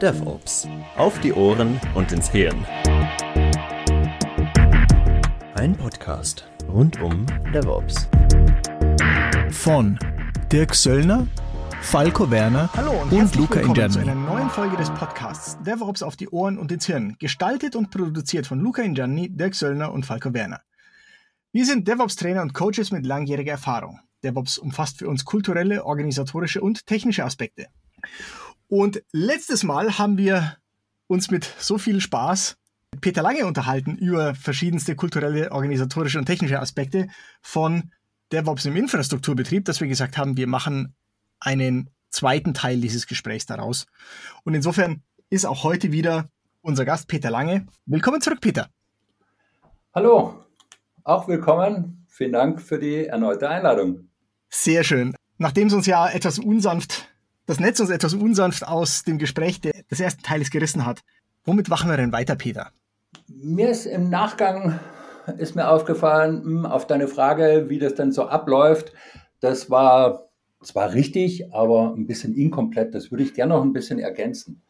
DevOps. 0.00 0.66
Auf 0.96 1.20
die 1.20 1.30
Ohren 1.34 1.78
und 1.94 2.10
ins 2.10 2.30
Hirn. 2.30 2.64
Ein 5.56 5.76
Podcast 5.76 6.48
rund 6.66 7.02
um 7.02 7.26
DevOps. 7.52 8.08
Von 9.50 9.98
Dirk 10.50 10.74
Söllner, 10.74 11.26
Falco 11.82 12.30
Werner 12.30 12.72
Hallo 12.72 12.92
und, 13.02 13.12
und 13.12 13.36
Luca 13.36 13.56
willkommen 13.56 13.76
Ingerni. 13.76 13.92
zu 13.92 13.98
einer 14.00 14.14
neuen 14.14 14.48
Folge 14.48 14.78
des 14.78 14.88
Podcasts 14.88 15.58
DevOps 15.64 16.02
auf 16.02 16.16
die 16.16 16.30
Ohren 16.30 16.56
und 16.56 16.72
ins 16.72 16.86
Hirn. 16.86 17.16
Gestaltet 17.18 17.76
und 17.76 17.90
produziert 17.90 18.46
von 18.46 18.58
Luca 18.58 18.80
Ingerni, 18.80 19.28
Dirk 19.28 19.54
Söllner 19.54 19.92
und 19.92 20.06
Falco 20.06 20.32
Werner. 20.32 20.62
Wir 21.52 21.66
sind 21.66 21.86
DevOps-Trainer 21.86 22.40
und 22.40 22.54
Coaches 22.54 22.90
mit 22.90 23.04
langjähriger 23.04 23.52
Erfahrung. 23.52 24.00
DevOps 24.24 24.56
umfasst 24.56 24.98
für 24.98 25.08
uns 25.10 25.26
kulturelle, 25.26 25.84
organisatorische 25.84 26.62
und 26.62 26.86
technische 26.86 27.26
Aspekte. 27.26 27.66
Und 28.70 29.02
letztes 29.10 29.64
Mal 29.64 29.98
haben 29.98 30.16
wir 30.16 30.56
uns 31.08 31.28
mit 31.32 31.44
so 31.58 31.76
viel 31.76 32.00
Spaß 32.00 32.56
mit 32.92 33.00
Peter 33.00 33.20
Lange 33.20 33.44
unterhalten 33.44 33.96
über 33.96 34.36
verschiedenste 34.36 34.94
kulturelle, 34.94 35.50
organisatorische 35.50 36.18
und 36.18 36.26
technische 36.26 36.60
Aspekte 36.60 37.08
von 37.42 37.90
DevOps 38.30 38.66
im 38.66 38.76
Infrastrukturbetrieb, 38.76 39.64
dass 39.64 39.80
wir 39.80 39.88
gesagt 39.88 40.16
haben, 40.16 40.36
wir 40.36 40.46
machen 40.46 40.94
einen 41.40 41.90
zweiten 42.10 42.54
Teil 42.54 42.80
dieses 42.80 43.08
Gesprächs 43.08 43.44
daraus. 43.44 43.86
Und 44.44 44.54
insofern 44.54 45.02
ist 45.30 45.46
auch 45.46 45.64
heute 45.64 45.90
wieder 45.90 46.28
unser 46.60 46.84
Gast 46.84 47.08
Peter 47.08 47.28
Lange. 47.30 47.66
Willkommen 47.86 48.20
zurück, 48.20 48.40
Peter. 48.40 48.68
Hallo, 49.92 50.44
auch 51.02 51.26
willkommen. 51.26 52.06
Vielen 52.06 52.32
Dank 52.32 52.62
für 52.62 52.78
die 52.78 53.06
erneute 53.06 53.48
Einladung. 53.48 54.10
Sehr 54.48 54.84
schön. 54.84 55.16
Nachdem 55.38 55.66
es 55.66 55.74
uns 55.74 55.86
ja 55.86 56.08
etwas 56.08 56.38
unsanft, 56.38 57.09
das 57.50 57.58
Netz 57.58 57.80
uns 57.80 57.90
etwas 57.90 58.14
unsanft 58.14 58.66
aus 58.66 59.02
dem 59.02 59.18
Gespräch 59.18 59.60
de- 59.60 59.72
des 59.90 59.98
ersten 59.98 60.22
Teiles 60.22 60.50
gerissen 60.50 60.86
hat, 60.86 61.00
womit 61.44 61.68
machen 61.68 61.90
wir 61.90 61.96
denn 61.96 62.12
weiter, 62.12 62.36
Peter? 62.36 62.70
Mir 63.26 63.70
ist 63.70 63.86
im 63.86 64.08
Nachgang 64.08 64.78
ist 65.36 65.56
mir 65.56 65.68
aufgefallen, 65.68 66.42
hm, 66.44 66.66
auf 66.66 66.86
deine 66.86 67.08
Frage, 67.08 67.66
wie 67.68 67.78
das 67.80 67.94
denn 67.96 68.12
so 68.12 68.26
abläuft, 68.28 68.92
das 69.40 69.68
war 69.68 70.28
zwar 70.62 70.92
richtig, 70.92 71.52
aber 71.52 71.94
ein 71.96 72.06
bisschen 72.06 72.34
inkomplett. 72.34 72.94
Das 72.94 73.10
würde 73.10 73.24
ich 73.24 73.34
gerne 73.34 73.54
noch 73.54 73.62
ein 73.62 73.72
bisschen 73.72 73.98
ergänzen. 73.98 74.62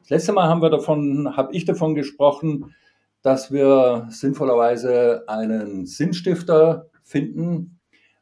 Das 0.00 0.10
letzte 0.10 0.32
Mal 0.32 0.48
haben 0.48 0.60
wir 0.60 0.70
davon, 0.70 1.34
habe 1.36 1.54
ich 1.54 1.64
davon 1.64 1.94
gesprochen, 1.94 2.74
dass 3.22 3.52
wir 3.52 4.06
sinnvollerweise 4.10 5.24
einen 5.28 5.86
Sinnstifter 5.86 6.90
finden, 7.04 7.78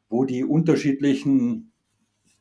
wo 0.09 0.23
die 0.23 0.43
unterschiedlichen 0.45 1.73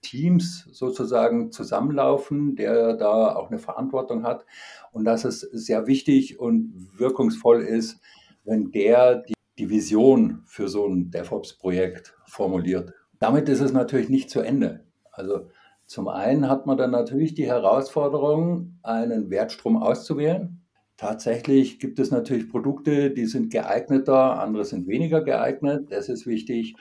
Teams 0.03 0.69
sozusagen 0.73 1.53
zusammenlaufen, 1.53 2.57
der 2.57 2.95
da 2.95 3.35
auch 3.35 3.49
eine 3.51 3.59
Verantwortung 3.59 4.23
hat 4.23 4.45
und 4.93 5.05
dass 5.05 5.25
es 5.25 5.41
sehr 5.41 5.87
wichtig 5.87 6.39
und 6.39 6.89
wirkungsvoll 6.97 7.63
ist, 7.63 8.01
wenn 8.45 8.71
der 8.71 9.17
die, 9.17 9.35
die 9.59 9.71
Vision 9.71 10.43
für 10.47 10.69
so 10.69 10.87
ein 10.87 11.11
DevOps-Projekt 11.11 12.17
formuliert. 12.27 12.93
Damit 13.19 13.49
ist 13.49 13.61
es 13.61 13.73
natürlich 13.73 14.09
nicht 14.09 14.31
zu 14.31 14.41
Ende. 14.41 14.85
Also 15.11 15.49
zum 15.87 16.09
einen 16.09 16.49
hat 16.49 16.67
man 16.67 16.77
dann 16.77 16.91
natürlich 16.91 17.35
die 17.35 17.47
Herausforderung, 17.47 18.79
einen 18.83 19.31
Wertstrom 19.31 19.77
auszuwählen. 19.77 20.61
Tatsächlich 20.97 21.79
gibt 21.79 21.99
es 21.99 22.11
natürlich 22.11 22.49
Produkte, 22.49 23.11
die 23.11 23.27
sind 23.27 23.51
geeigneter, 23.51 24.41
andere 24.41 24.65
sind 24.65 24.89
weniger 24.89 25.23
geeignet. 25.23 25.89
Das 25.91 26.09
ist 26.09 26.27
wichtig. 26.27 26.75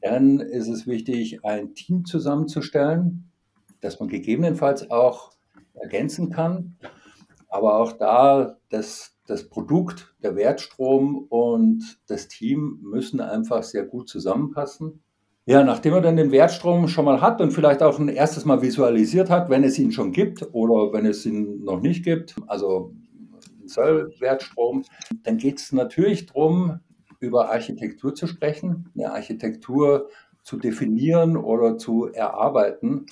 Dann 0.00 0.40
ist 0.40 0.68
es 0.68 0.86
wichtig, 0.86 1.44
ein 1.44 1.74
Team 1.74 2.04
zusammenzustellen, 2.04 3.30
das 3.80 4.00
man 4.00 4.08
gegebenenfalls 4.08 4.90
auch 4.90 5.32
ergänzen 5.74 6.30
kann. 6.30 6.76
Aber 7.48 7.78
auch 7.78 7.92
da, 7.92 8.56
das, 8.68 9.16
das 9.26 9.48
Produkt, 9.48 10.14
der 10.22 10.36
Wertstrom 10.36 11.26
und 11.28 11.98
das 12.06 12.28
Team 12.28 12.78
müssen 12.82 13.20
einfach 13.20 13.62
sehr 13.62 13.84
gut 13.84 14.08
zusammenpassen. 14.08 15.02
Ja, 15.46 15.64
nachdem 15.64 15.94
man 15.94 16.02
dann 16.02 16.16
den 16.16 16.30
Wertstrom 16.30 16.86
schon 16.86 17.06
mal 17.06 17.20
hat 17.20 17.40
und 17.40 17.50
vielleicht 17.50 17.82
auch 17.82 17.98
ein 17.98 18.08
erstes 18.08 18.44
Mal 18.44 18.62
visualisiert 18.62 19.30
hat, 19.30 19.50
wenn 19.50 19.64
es 19.64 19.78
ihn 19.78 19.90
schon 19.90 20.12
gibt 20.12 20.48
oder 20.52 20.92
wenn 20.92 21.06
es 21.06 21.26
ihn 21.26 21.64
noch 21.64 21.80
nicht 21.80 22.04
gibt, 22.04 22.36
also 22.46 22.94
Soll-Wertstrom, 23.64 24.84
dann 25.22 25.38
geht 25.38 25.58
es 25.58 25.72
natürlich 25.72 26.26
darum, 26.26 26.80
über 27.20 27.50
Architektur 27.50 28.14
zu 28.14 28.26
sprechen, 28.26 28.90
eine 28.94 29.12
Architektur 29.12 30.08
zu 30.42 30.56
definieren 30.56 31.36
oder 31.36 31.78
zu 31.78 32.06
erarbeiten, 32.06 33.06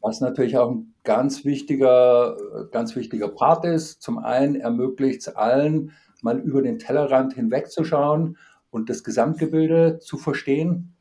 was 0.00 0.20
natürlich 0.20 0.58
auch 0.58 0.70
ein 0.70 0.94
ganz 1.04 1.44
wichtiger, 1.44 2.36
ganz 2.72 2.96
wichtiger 2.96 3.28
Part 3.28 3.64
ist. 3.64 4.02
Zum 4.02 4.18
einen 4.18 4.56
ermöglicht 4.56 5.20
es 5.20 5.28
allen, 5.28 5.92
mal 6.22 6.38
über 6.40 6.62
den 6.62 6.78
Tellerrand 6.78 7.34
hinwegzuschauen 7.34 8.38
und 8.70 8.90
das 8.90 9.04
Gesamtgebilde 9.04 9.98
zu 10.00 10.16
verstehen 10.16 10.94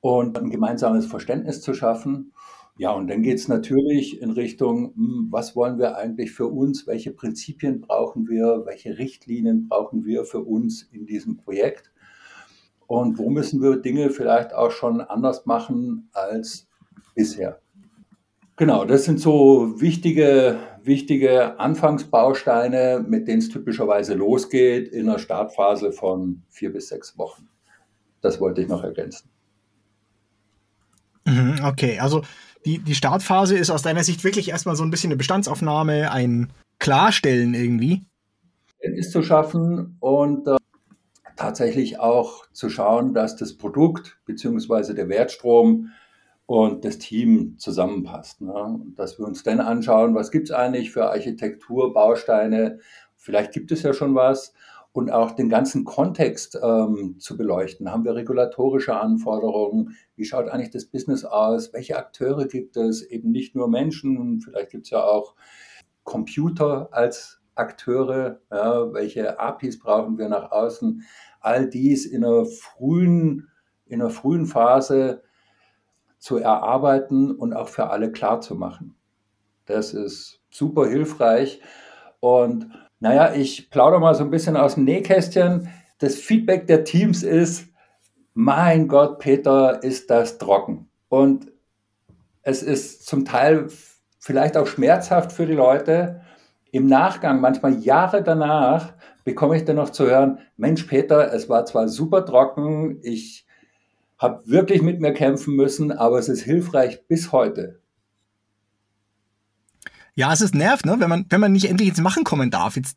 und 0.00 0.36
ein 0.36 0.50
gemeinsames 0.50 1.06
Verständnis 1.06 1.62
zu 1.62 1.72
schaffen. 1.72 2.33
Ja, 2.76 2.90
und 2.90 3.06
dann 3.08 3.22
geht 3.22 3.38
es 3.38 3.46
natürlich 3.46 4.20
in 4.20 4.30
Richtung, 4.30 4.94
hm, 4.96 5.28
was 5.30 5.54
wollen 5.54 5.78
wir 5.78 5.96
eigentlich 5.96 6.32
für 6.32 6.48
uns, 6.48 6.86
welche 6.86 7.12
Prinzipien 7.12 7.80
brauchen 7.80 8.28
wir, 8.28 8.62
welche 8.66 8.98
Richtlinien 8.98 9.68
brauchen 9.68 10.04
wir 10.04 10.24
für 10.24 10.40
uns 10.40 10.82
in 10.82 11.06
diesem 11.06 11.36
Projekt 11.36 11.92
und 12.86 13.18
wo 13.18 13.30
müssen 13.30 13.62
wir 13.62 13.76
Dinge 13.76 14.10
vielleicht 14.10 14.52
auch 14.54 14.72
schon 14.72 15.00
anders 15.00 15.46
machen 15.46 16.08
als 16.12 16.68
bisher. 17.14 17.60
Genau, 18.56 18.84
das 18.84 19.04
sind 19.04 19.20
so 19.20 19.80
wichtige, 19.80 20.58
wichtige 20.82 21.58
Anfangsbausteine, 21.58 23.04
mit 23.06 23.26
denen 23.26 23.38
es 23.38 23.48
typischerweise 23.48 24.14
losgeht 24.14 24.88
in 24.88 25.08
einer 25.08 25.18
Startphase 25.18 25.92
von 25.92 26.42
vier 26.50 26.72
bis 26.72 26.88
sechs 26.88 27.18
Wochen. 27.18 27.48
Das 28.20 28.40
wollte 28.40 28.62
ich 28.62 28.68
noch 28.68 28.84
ergänzen. 28.84 29.28
Mhm, 31.26 31.60
Okay, 31.64 31.98
also 31.98 32.22
die, 32.64 32.78
die 32.78 32.94
Startphase 32.94 33.56
ist 33.56 33.70
aus 33.70 33.82
deiner 33.82 34.04
Sicht 34.04 34.24
wirklich 34.24 34.48
erstmal 34.48 34.76
so 34.76 34.84
ein 34.84 34.90
bisschen 34.90 35.08
eine 35.08 35.16
Bestandsaufnahme, 35.16 36.10
ein 36.10 36.52
Klarstellen 36.78 37.54
irgendwie. 37.54 38.02
ist 38.78 39.12
zu 39.12 39.22
schaffen 39.22 39.96
und 40.00 40.46
äh, 40.46 40.56
tatsächlich 41.36 41.98
auch 41.98 42.46
zu 42.52 42.68
schauen, 42.68 43.14
dass 43.14 43.36
das 43.36 43.56
Produkt 43.56 44.18
bzw. 44.26 44.94
der 44.94 45.08
Wertstrom 45.08 45.90
und 46.46 46.84
das 46.84 46.98
Team 46.98 47.56
zusammenpasst. 47.58 48.40
Ne? 48.40 48.80
Dass 48.96 49.18
wir 49.18 49.26
uns 49.26 49.42
dann 49.42 49.60
anschauen, 49.60 50.14
was 50.14 50.30
gibt 50.30 50.50
es 50.50 50.54
eigentlich 50.54 50.90
für 50.90 51.10
Architektur, 51.10 51.92
Bausteine, 51.92 52.80
vielleicht 53.16 53.52
gibt 53.52 53.72
es 53.72 53.82
ja 53.82 53.92
schon 53.92 54.14
was 54.14 54.52
und 54.94 55.10
auch 55.10 55.32
den 55.32 55.48
ganzen 55.48 55.84
Kontext 55.84 56.56
ähm, 56.62 57.16
zu 57.18 57.36
beleuchten. 57.36 57.90
Haben 57.90 58.04
wir 58.04 58.14
regulatorische 58.14 58.94
Anforderungen? 58.94 59.96
Wie 60.14 60.24
schaut 60.24 60.48
eigentlich 60.48 60.70
das 60.70 60.86
Business 60.86 61.24
aus? 61.24 61.72
Welche 61.72 61.98
Akteure 61.98 62.46
gibt 62.46 62.76
es? 62.76 63.02
Eben 63.02 63.32
nicht 63.32 63.56
nur 63.56 63.68
Menschen, 63.68 64.40
vielleicht 64.40 64.70
gibt 64.70 64.86
es 64.86 64.90
ja 64.90 65.02
auch 65.02 65.34
Computer 66.04 66.90
als 66.92 67.40
Akteure, 67.56 68.38
ja, 68.52 68.92
welche 68.92 69.40
APIs 69.40 69.80
brauchen 69.80 70.16
wir 70.16 70.28
nach 70.28 70.52
außen, 70.52 71.02
all 71.40 71.68
dies 71.68 72.06
in 72.06 72.24
einer 72.24 72.46
frühen, 72.46 73.48
in 73.86 74.00
einer 74.00 74.10
frühen 74.10 74.46
Phase 74.46 75.24
zu 76.18 76.36
erarbeiten 76.36 77.32
und 77.32 77.52
auch 77.52 77.68
für 77.68 77.90
alle 77.90 78.12
klar 78.12 78.40
zu 78.40 78.54
machen. 78.54 78.94
Das 79.66 79.92
ist 79.92 80.40
super 80.50 80.86
hilfreich. 80.86 81.60
Und 82.20 82.70
naja, 83.04 83.34
ich 83.34 83.68
plaudere 83.68 84.00
mal 84.00 84.14
so 84.14 84.24
ein 84.24 84.30
bisschen 84.30 84.56
aus 84.56 84.76
dem 84.76 84.84
Nähkästchen. 84.84 85.68
Das 85.98 86.14
Feedback 86.14 86.66
der 86.66 86.84
Teams 86.84 87.22
ist, 87.22 87.66
mein 88.32 88.88
Gott, 88.88 89.18
Peter, 89.18 89.82
ist 89.82 90.08
das 90.08 90.38
trocken. 90.38 90.88
Und 91.10 91.52
es 92.40 92.62
ist 92.62 93.04
zum 93.04 93.26
Teil 93.26 93.68
vielleicht 94.20 94.56
auch 94.56 94.66
schmerzhaft 94.66 95.32
für 95.32 95.44
die 95.44 95.52
Leute. 95.52 96.22
Im 96.72 96.86
Nachgang, 96.86 97.42
manchmal 97.42 97.78
Jahre 97.78 98.22
danach, 98.22 98.94
bekomme 99.22 99.58
ich 99.58 99.66
dann 99.66 99.76
noch 99.76 99.90
zu 99.90 100.06
hören, 100.06 100.38
Mensch, 100.56 100.84
Peter, 100.84 101.30
es 101.30 101.50
war 101.50 101.66
zwar 101.66 101.88
super 101.88 102.24
trocken, 102.24 103.00
ich 103.02 103.46
habe 104.16 104.48
wirklich 104.48 104.80
mit 104.80 105.00
mir 105.00 105.12
kämpfen 105.12 105.56
müssen, 105.56 105.92
aber 105.92 106.18
es 106.18 106.30
ist 106.30 106.40
hilfreich 106.40 107.06
bis 107.06 107.32
heute. 107.32 107.82
Ja, 110.16 110.32
es 110.32 110.40
ist 110.40 110.54
nervt, 110.54 110.86
ne? 110.86 110.96
wenn, 110.98 111.08
man, 111.08 111.26
wenn 111.28 111.40
man 111.40 111.52
nicht 111.52 111.68
endlich 111.68 111.88
ins 111.88 112.00
Machen 112.00 112.24
kommen 112.24 112.50
darf. 112.50 112.76
Jetzt 112.76 112.96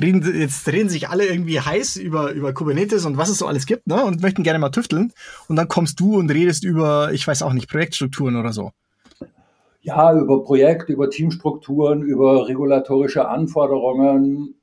reden, 0.00 0.22
jetzt 0.38 0.66
reden 0.68 0.88
sich 0.88 1.08
alle 1.08 1.26
irgendwie 1.26 1.60
heiß 1.60 1.96
über, 1.96 2.32
über 2.32 2.52
Kubernetes 2.54 3.04
und 3.04 3.16
was 3.16 3.28
es 3.28 3.38
so 3.38 3.46
alles 3.46 3.66
gibt 3.66 3.86
ne? 3.86 4.02
und 4.02 4.22
möchten 4.22 4.42
gerne 4.42 4.58
mal 4.58 4.70
tüfteln. 4.70 5.12
Und 5.48 5.56
dann 5.56 5.68
kommst 5.68 6.00
du 6.00 6.16
und 6.18 6.30
redest 6.30 6.64
über, 6.64 7.12
ich 7.12 7.26
weiß 7.26 7.42
auch 7.42 7.52
nicht, 7.52 7.68
Projektstrukturen 7.68 8.36
oder 8.36 8.52
so. 8.52 8.70
Ja, 9.82 10.12
über 10.18 10.42
Projekt, 10.42 10.88
über 10.88 11.10
Teamstrukturen, 11.10 12.02
über 12.02 12.48
regulatorische 12.48 13.28
Anforderungen. 13.28 14.55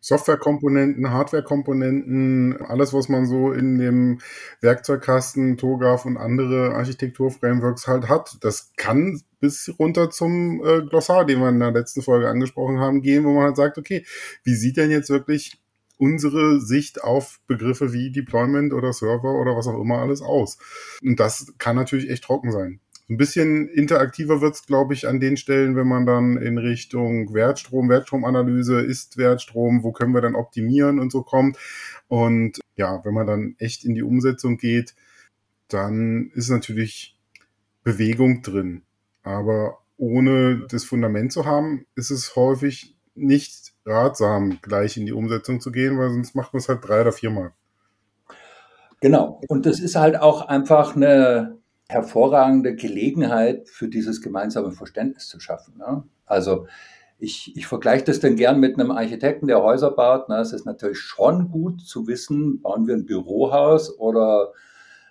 Softwarekomponenten, 0.00 1.10
Hardwarekomponenten, 1.10 2.56
alles, 2.62 2.94
was 2.94 3.08
man 3.08 3.26
so 3.26 3.52
in 3.52 3.78
dem 3.78 4.20
Werkzeugkasten, 4.60 5.58
TOGAF 5.58 6.06
und 6.06 6.16
andere 6.16 6.74
Architekturframeworks 6.74 7.86
halt 7.86 8.08
hat. 8.08 8.38
Das 8.40 8.72
kann 8.76 9.20
bis 9.40 9.72
runter 9.78 10.10
zum 10.10 10.64
äh, 10.64 10.82
Glossar, 10.82 11.24
den 11.24 11.40
wir 11.40 11.48
in 11.50 11.60
der 11.60 11.72
letzten 11.72 12.02
Folge 12.02 12.28
angesprochen 12.28 12.78
haben, 12.78 13.02
gehen, 13.02 13.24
wo 13.24 13.32
man 13.32 13.44
halt 13.44 13.56
sagt, 13.56 13.78
okay, 13.78 14.04
wie 14.42 14.54
sieht 14.54 14.76
denn 14.76 14.90
jetzt 14.90 15.10
wirklich 15.10 15.60
unsere 15.98 16.60
Sicht 16.60 17.04
auf 17.04 17.40
Begriffe 17.46 17.92
wie 17.92 18.10
Deployment 18.10 18.72
oder 18.72 18.92
Server 18.94 19.38
oder 19.38 19.54
was 19.54 19.66
auch 19.66 19.78
immer 19.78 19.98
alles 19.98 20.22
aus? 20.22 20.58
Und 21.02 21.20
das 21.20 21.52
kann 21.58 21.76
natürlich 21.76 22.08
echt 22.08 22.24
trocken 22.24 22.52
sein. 22.52 22.80
Ein 23.10 23.16
bisschen 23.16 23.68
interaktiver 23.68 24.40
wird 24.40 24.54
es, 24.54 24.66
glaube 24.66 24.94
ich, 24.94 25.08
an 25.08 25.18
den 25.18 25.36
Stellen, 25.36 25.74
wenn 25.74 25.88
man 25.88 26.06
dann 26.06 26.36
in 26.36 26.58
Richtung 26.58 27.34
Wertstrom, 27.34 27.88
Wertstromanalyse, 27.88 28.80
ist 28.80 29.16
Wertstrom, 29.16 29.82
wo 29.82 29.90
können 29.90 30.14
wir 30.14 30.20
dann 30.20 30.36
optimieren 30.36 31.00
und 31.00 31.10
so 31.10 31.24
kommt. 31.24 31.58
Und 32.06 32.60
ja, 32.76 33.04
wenn 33.04 33.12
man 33.12 33.26
dann 33.26 33.56
echt 33.58 33.84
in 33.84 33.94
die 33.94 34.04
Umsetzung 34.04 34.58
geht, 34.58 34.94
dann 35.66 36.30
ist 36.34 36.50
natürlich 36.50 37.18
Bewegung 37.82 38.42
drin. 38.42 38.82
Aber 39.24 39.78
ohne 39.96 40.66
das 40.68 40.84
Fundament 40.84 41.32
zu 41.32 41.44
haben, 41.44 41.86
ist 41.96 42.10
es 42.10 42.36
häufig 42.36 42.96
nicht 43.16 43.72
ratsam, 43.84 44.58
gleich 44.62 44.96
in 44.96 45.06
die 45.06 45.12
Umsetzung 45.12 45.60
zu 45.60 45.72
gehen, 45.72 45.98
weil 45.98 46.10
sonst 46.10 46.36
macht 46.36 46.52
man 46.52 46.60
es 46.60 46.68
halt 46.68 46.86
drei 46.86 47.00
oder 47.00 47.12
viermal. 47.12 47.50
Genau. 49.00 49.40
Und 49.48 49.66
das 49.66 49.80
ist 49.80 49.96
halt 49.96 50.16
auch 50.16 50.42
einfach 50.46 50.94
eine, 50.94 51.59
hervorragende 51.90 52.76
Gelegenheit 52.76 53.68
für 53.68 53.88
dieses 53.88 54.22
gemeinsame 54.22 54.70
Verständnis 54.70 55.28
zu 55.28 55.40
schaffen. 55.40 55.76
Ne? 55.78 56.04
Also 56.24 56.66
ich, 57.18 57.56
ich 57.56 57.66
vergleiche 57.66 58.04
das 58.04 58.20
dann 58.20 58.36
gern 58.36 58.60
mit 58.60 58.78
einem 58.78 58.92
Architekten, 58.92 59.48
der 59.48 59.62
Häuser 59.62 59.90
baut. 59.90 60.28
Ne? 60.28 60.36
Es 60.36 60.52
ist 60.52 60.64
natürlich 60.64 61.00
schon 61.00 61.50
gut 61.50 61.82
zu 61.82 62.06
wissen, 62.06 62.62
bauen 62.62 62.86
wir 62.86 62.94
ein 62.94 63.06
Bürohaus 63.06 63.98
oder 63.98 64.52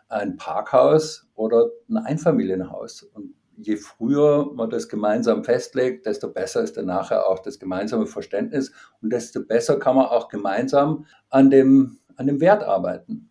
ein 0.08 0.38
Parkhaus 0.38 1.28
oder 1.36 1.70
ein 1.90 1.98
Einfamilienhaus. 1.98 3.04
Und 3.04 3.36
je 3.58 3.76
früher 3.76 4.50
man 4.54 4.70
das 4.70 4.88
gemeinsam 4.88 5.44
festlegt, 5.44 6.06
desto 6.06 6.30
besser 6.30 6.64
ist 6.64 6.78
dann 6.78 6.86
nachher 6.86 7.28
auch 7.28 7.40
das 7.40 7.60
gemeinsame 7.60 8.08
Verständnis 8.08 8.72
und 9.02 9.12
desto 9.12 9.44
besser 9.44 9.78
kann 9.80 9.98
man 9.98 10.06
auch 10.06 10.30
gemeinsam 10.30 11.06
an 11.30 11.50
dem, 11.50 12.00
an 12.16 12.28
dem 12.28 12.40
Wert 12.40 12.64
arbeiten. 12.64 13.30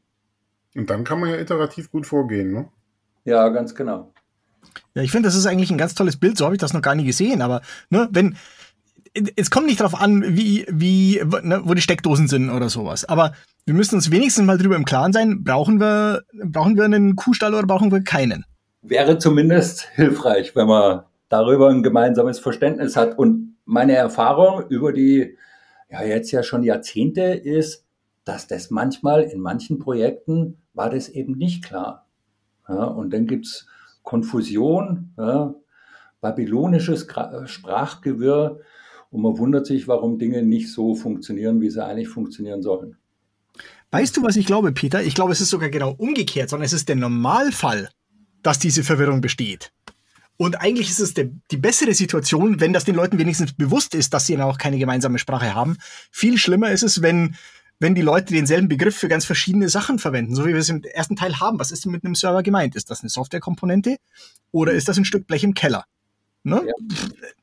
Und 0.76 0.90
dann 0.90 1.02
kann 1.02 1.18
man 1.18 1.30
ja 1.30 1.38
iterativ 1.38 1.90
gut 1.90 2.06
vorgehen, 2.06 2.52
ne? 2.52 2.68
Ja, 3.28 3.50
ganz 3.50 3.74
genau. 3.74 4.10
Ja, 4.94 5.02
ich 5.02 5.10
finde, 5.10 5.28
das 5.28 5.36
ist 5.36 5.44
eigentlich 5.44 5.70
ein 5.70 5.76
ganz 5.76 5.94
tolles 5.94 6.16
Bild. 6.16 6.38
So 6.38 6.46
habe 6.46 6.54
ich 6.54 6.60
das 6.60 6.72
noch 6.72 6.80
gar 6.80 6.94
nie 6.94 7.04
gesehen. 7.04 7.42
Aber 7.42 7.60
ne, 7.90 8.08
wenn 8.10 8.36
es 9.36 9.50
kommt 9.50 9.66
nicht 9.66 9.80
darauf 9.80 10.00
an, 10.00 10.24
wie, 10.34 10.64
wie, 10.70 11.20
ne, 11.42 11.60
wo 11.62 11.74
die 11.74 11.82
Steckdosen 11.82 12.26
sind 12.26 12.48
oder 12.48 12.70
sowas. 12.70 13.04
Aber 13.04 13.34
wir 13.66 13.74
müssen 13.74 13.96
uns 13.96 14.10
wenigstens 14.10 14.46
mal 14.46 14.56
drüber 14.56 14.76
im 14.76 14.86
Klaren 14.86 15.12
sein, 15.12 15.44
brauchen 15.44 15.78
wir, 15.78 16.22
brauchen 16.42 16.76
wir 16.76 16.84
einen 16.84 17.16
Kuhstall 17.16 17.52
oder 17.52 17.66
brauchen 17.66 17.92
wir 17.92 18.02
keinen? 18.02 18.46
Wäre 18.80 19.18
zumindest 19.18 19.82
hilfreich, 19.94 20.56
wenn 20.56 20.66
man 20.66 21.02
darüber 21.28 21.68
ein 21.68 21.82
gemeinsames 21.82 22.38
Verständnis 22.38 22.96
hat. 22.96 23.18
Und 23.18 23.56
meine 23.66 23.94
Erfahrung 23.94 24.68
über 24.70 24.94
die, 24.94 25.36
ja, 25.90 26.02
jetzt 26.02 26.30
ja 26.30 26.42
schon 26.42 26.62
Jahrzehnte 26.62 27.24
ist, 27.24 27.84
dass 28.24 28.46
das 28.46 28.70
manchmal 28.70 29.24
in 29.24 29.40
manchen 29.40 29.78
Projekten 29.78 30.56
war 30.72 30.88
das 30.88 31.10
eben 31.10 31.32
nicht 31.32 31.62
klar. 31.62 32.07
Ja, 32.68 32.84
und 32.84 33.12
dann 33.12 33.26
gibt 33.26 33.46
es 33.46 33.66
Konfusion, 34.02 35.12
ja, 35.16 35.54
babylonisches 36.20 37.06
Sprachgewirr 37.46 38.60
und 39.10 39.22
man 39.22 39.38
wundert 39.38 39.66
sich, 39.66 39.88
warum 39.88 40.18
Dinge 40.18 40.42
nicht 40.42 40.72
so 40.72 40.94
funktionieren, 40.94 41.60
wie 41.60 41.70
sie 41.70 41.84
eigentlich 41.84 42.08
funktionieren 42.08 42.62
sollen. 42.62 42.96
Weißt 43.90 44.16
du, 44.16 44.22
was 44.22 44.36
ich 44.36 44.46
glaube, 44.46 44.72
Peter? 44.72 45.02
Ich 45.02 45.14
glaube, 45.14 45.32
es 45.32 45.40
ist 45.40 45.50
sogar 45.50 45.70
genau 45.70 45.94
umgekehrt, 45.96 46.50
sondern 46.50 46.66
es 46.66 46.74
ist 46.74 46.88
der 46.88 46.96
Normalfall, 46.96 47.88
dass 48.42 48.58
diese 48.58 48.84
Verwirrung 48.84 49.20
besteht. 49.20 49.72
Und 50.36 50.60
eigentlich 50.60 50.88
ist 50.90 51.00
es 51.00 51.14
der, 51.14 51.30
die 51.50 51.56
bessere 51.56 51.94
Situation, 51.94 52.60
wenn 52.60 52.72
das 52.72 52.84
den 52.84 52.94
Leuten 52.94 53.18
wenigstens 53.18 53.52
bewusst 53.52 53.94
ist, 53.94 54.14
dass 54.14 54.26
sie 54.26 54.38
auch 54.38 54.58
keine 54.58 54.78
gemeinsame 54.78 55.18
Sprache 55.18 55.54
haben. 55.54 55.76
Viel 56.12 56.38
schlimmer 56.38 56.70
ist 56.70 56.84
es, 56.84 57.02
wenn 57.02 57.34
wenn 57.80 57.94
die 57.94 58.02
Leute 58.02 58.34
denselben 58.34 58.68
Begriff 58.68 58.96
für 58.96 59.08
ganz 59.08 59.24
verschiedene 59.24 59.68
Sachen 59.68 59.98
verwenden, 59.98 60.34
so 60.34 60.44
wie 60.44 60.52
wir 60.52 60.58
es 60.58 60.68
im 60.68 60.82
ersten 60.82 61.16
Teil 61.16 61.38
haben. 61.38 61.60
Was 61.60 61.70
ist 61.70 61.84
denn 61.84 61.92
mit 61.92 62.04
einem 62.04 62.14
Server 62.14 62.42
gemeint? 62.42 62.74
Ist 62.74 62.90
das 62.90 63.00
eine 63.00 63.08
Softwarekomponente 63.08 63.98
oder 64.50 64.72
ist 64.72 64.88
das 64.88 64.98
ein 64.98 65.04
Stück 65.04 65.26
Blech 65.26 65.44
im 65.44 65.54
Keller? 65.54 65.84
Ne? 66.42 66.66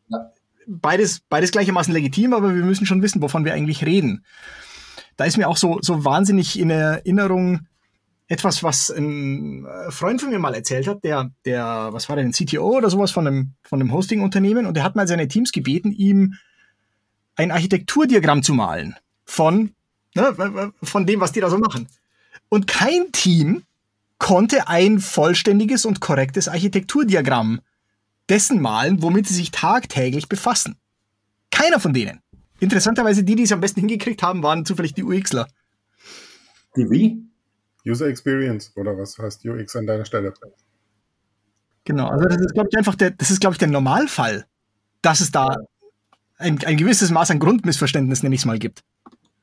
Ja. 0.10 0.32
Beides, 0.68 1.22
beides 1.30 1.52
gleichermaßen 1.52 1.94
legitim, 1.94 2.34
aber 2.34 2.54
wir 2.56 2.64
müssen 2.64 2.86
schon 2.86 3.02
wissen, 3.02 3.22
wovon 3.22 3.46
wir 3.46 3.54
eigentlich 3.54 3.86
reden. 3.86 4.26
Da 5.16 5.26
ist 5.26 5.38
mir 5.38 5.48
auch 5.48 5.58
so, 5.58 5.80
so 5.82 6.04
wahnsinnig 6.04 6.60
in 6.60 6.70
Erinnerung 6.70 7.68
etwas, 8.28 8.64
was 8.64 8.90
ein 8.90 9.66
äh, 9.66 9.92
Freund 9.92 10.20
von 10.20 10.32
mir 10.32 10.40
mal 10.40 10.56
erzählt 10.56 10.88
hat, 10.88 11.04
der, 11.04 11.32
der, 11.46 11.90
was 11.92 12.10
war 12.10 12.16
denn, 12.16 12.28
ein 12.28 12.32
CTO 12.32 12.78
oder 12.78 12.90
sowas 12.90 13.12
von 13.12 13.28
einem, 13.28 13.54
von 13.62 13.80
einem 13.80 13.94
Hosting-Unternehmen 13.94 14.66
und 14.66 14.76
der 14.76 14.84
hat 14.84 14.96
mal 14.96 15.08
seine 15.08 15.28
Teams 15.28 15.52
gebeten, 15.52 15.92
ihm 15.92 16.34
ein 17.36 17.52
Architekturdiagramm 17.52 18.42
zu 18.42 18.54
malen 18.54 18.96
von 19.26 19.76
ne, 20.16 20.74
von 20.82 21.06
dem, 21.06 21.20
was 21.20 21.32
die 21.32 21.42
da 21.42 21.50
so 21.50 21.58
machen. 21.58 21.88
Und 22.50 22.68
kein 22.68 23.12
Team 23.12 23.64
konnte 24.18 24.68
ein 24.68 25.00
vollständiges 25.00 25.86
und 25.86 26.00
korrektes 26.00 26.48
Architekturdiagramm 26.48 27.62
dessen 28.30 28.62
malen, 28.62 29.02
womit 29.02 29.28
sie 29.28 29.36
sich 29.36 29.52
tagtäglich 29.52 30.30
befassen. 30.30 30.78
Keiner 31.52 31.80
von 31.80 31.94
denen. 31.94 32.22
Interessanterweise 32.60 33.24
die, 33.24 33.36
die 33.36 33.44
es 33.44 33.52
am 33.52 33.60
besten 33.60 33.82
hingekriegt 33.82 34.24
haben, 34.24 34.42
waren 34.42 34.66
zufällig 34.66 34.94
die 34.94 35.04
UXler. 35.04 35.48
Die 36.76 36.90
wie? 36.90 37.24
User 37.86 38.08
Experience 38.08 38.72
oder 38.76 38.98
was 38.98 39.18
heißt 39.18 39.46
UX 39.46 39.76
an 39.76 39.86
deiner 39.86 40.06
Stelle? 40.06 40.34
Genau, 41.84 42.08
also 42.08 42.26
das 42.26 42.42
ist, 42.42 42.54
glaube 42.54 42.70
ich, 42.72 42.78
einfach 42.78 42.96
der, 42.96 43.12
das 43.12 43.30
ist, 43.30 43.42
glaube 43.42 43.54
ich, 43.54 43.60
der 43.60 43.68
Normalfall, 43.68 44.46
dass 45.02 45.22
es 45.22 45.32
da 45.32 45.56
ein, 46.38 46.64
ein 46.66 46.78
gewisses 46.78 47.12
Maß 47.12 47.32
an 47.32 47.40
Grundmissverständnis, 47.40 48.24
nenne 48.24 48.34
ich 48.34 48.42
es 48.42 48.46
mal, 48.46 48.58
gibt. 48.58 48.84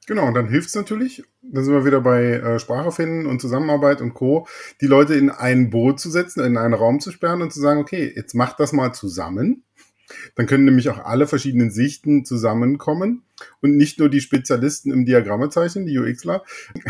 Genau, 0.06 0.26
und 0.26 0.34
dann 0.34 0.48
hilft 0.48 0.68
es 0.68 0.74
natürlich, 0.74 1.22
da 1.42 1.62
sind 1.62 1.74
wir 1.74 1.84
wieder 1.84 2.00
bei 2.00 2.24
äh, 2.24 2.58
Sprache 2.58 2.90
finden 2.90 3.26
und 3.26 3.40
Zusammenarbeit 3.40 4.00
und 4.00 4.14
Co., 4.14 4.48
die 4.80 4.86
Leute 4.86 5.14
in 5.14 5.30
ein 5.30 5.70
Boot 5.70 6.00
zu 6.00 6.10
setzen, 6.10 6.44
in 6.44 6.56
einen 6.56 6.74
Raum 6.74 6.98
zu 6.98 7.12
sperren 7.12 7.40
und 7.40 7.52
zu 7.52 7.60
sagen, 7.60 7.80
okay, 7.80 8.12
jetzt 8.14 8.34
macht 8.34 8.58
das 8.58 8.72
mal 8.72 8.92
zusammen. 8.92 9.62
Dann 10.34 10.46
können 10.46 10.64
nämlich 10.64 10.90
auch 10.90 10.98
alle 10.98 11.26
verschiedenen 11.26 11.70
Sichten 11.70 12.24
zusammenkommen 12.24 13.22
und 13.60 13.76
nicht 13.76 14.00
nur 14.00 14.08
die 14.08 14.20
Spezialisten 14.20 14.92
im 14.92 15.06
Diagrammezeichen, 15.06 15.86
die 15.86 15.98
UXler, 15.98 16.42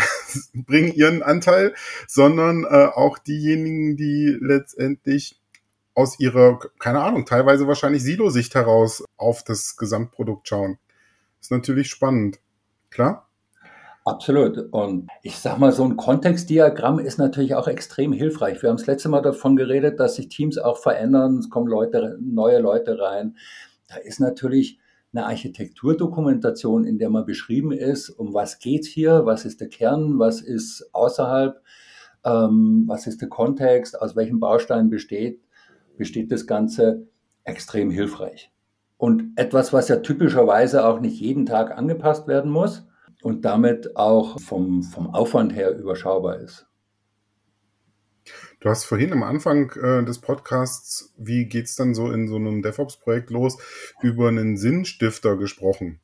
bringen 0.55 0.93
ihren 0.93 1.23
Anteil, 1.23 1.75
sondern 2.09 2.65
äh, 2.65 2.87
auch 2.87 3.19
diejenigen, 3.19 3.97
die 3.97 4.37
letztendlich 4.41 5.39
aus 5.95 6.19
ihrer, 6.19 6.59
keine 6.79 7.03
Ahnung, 7.03 7.27
teilweise 7.27 7.67
wahrscheinlich 7.67 8.03
Silo-Sicht 8.03 8.55
heraus 8.55 9.05
auf 9.19 9.45
das 9.45 9.77
Gesamtprodukt 9.77 10.49
schauen. 10.49 10.79
ist 11.41 11.51
natürlich 11.51 11.91
spannend. 11.91 12.41
Klar? 12.93 13.29
Absolut. 14.05 14.59
Und 14.73 15.09
ich 15.23 15.39
sag 15.39 15.59
mal, 15.59 15.73
so 15.73 15.85
ein 15.85 15.97
Kontextdiagramm 15.97 16.99
ist 16.99 17.19
natürlich 17.19 17.55
auch 17.55 17.69
extrem 17.69 18.13
hilfreich. 18.13 18.61
Wir 18.61 18.69
haben 18.69 18.77
das 18.77 18.87
letzte 18.87 19.09
Mal 19.09 19.23
davon 19.23 19.55
geredet, 19.55 20.01
dass 20.01 20.17
sich 20.17 20.29
Teams 20.29 20.59
auch 20.59 20.79
verändern, 20.79 21.39
es 21.39 21.51
kommen 21.51 21.69
Leute, 21.69 22.19
neue 22.21 22.59
Leute 22.59 22.99
rein. 22.99 23.37
Da 23.89 23.97
ist 23.97 24.19
natürlich 24.19 24.81
eine 25.13 25.27
Architekturdokumentation, 25.27 26.85
in 26.85 26.99
der 26.99 27.11
mal 27.11 27.25
beschrieben 27.25 27.71
ist, 27.71 28.11
um 28.11 28.35
was 28.35 28.59
geht's 28.59 28.89
hier, 28.89 29.25
was 29.25 29.45
ist 29.45 29.61
der 29.61 29.69
Kern, 29.69 30.19
was 30.19 30.41
ist 30.41 30.89
außerhalb, 30.93 31.63
ähm, 32.25 32.85
was 32.89 33.07
ist 33.07 33.21
der 33.21 33.29
Kontext, 33.29 34.01
aus 34.01 34.17
welchen 34.17 34.41
Bausteinen 34.41 34.91
besteht, 34.91 35.41
besteht 35.97 36.33
das 36.33 36.47
Ganze, 36.47 37.07
extrem 37.45 37.91
hilfreich. 37.91 38.52
Und 39.03 39.33
etwas, 39.35 39.73
was 39.73 39.89
ja 39.89 39.97
typischerweise 39.97 40.87
auch 40.87 41.01
nicht 41.01 41.19
jeden 41.19 41.45
Tag 41.45 41.77
angepasst 41.77 42.29
werden 42.29 42.53
muss 42.53 42.87
und 43.21 43.45
damit 43.45 43.97
auch 43.97 44.39
vom, 44.39 44.85
vom 44.85 45.13
Aufwand 45.13 45.53
her 45.57 45.77
überschaubar 45.77 46.39
ist. 46.39 46.69
Du 48.61 48.69
hast 48.69 48.85
vorhin 48.85 49.13
am 49.13 49.25
Anfang 49.25 49.73
äh, 49.73 50.05
des 50.05 50.21
Podcasts, 50.21 51.13
wie 51.19 51.47
geht 51.47 51.65
es 51.65 51.75
dann 51.75 51.97
so 51.97 52.13
in 52.13 52.29
so 52.29 52.37
einem 52.37 52.63
DevOps-Projekt 52.63 53.31
los, 53.31 53.59
über 54.03 54.29
einen 54.29 54.57
Sinnstifter 54.57 55.37
gesprochen. 55.37 55.99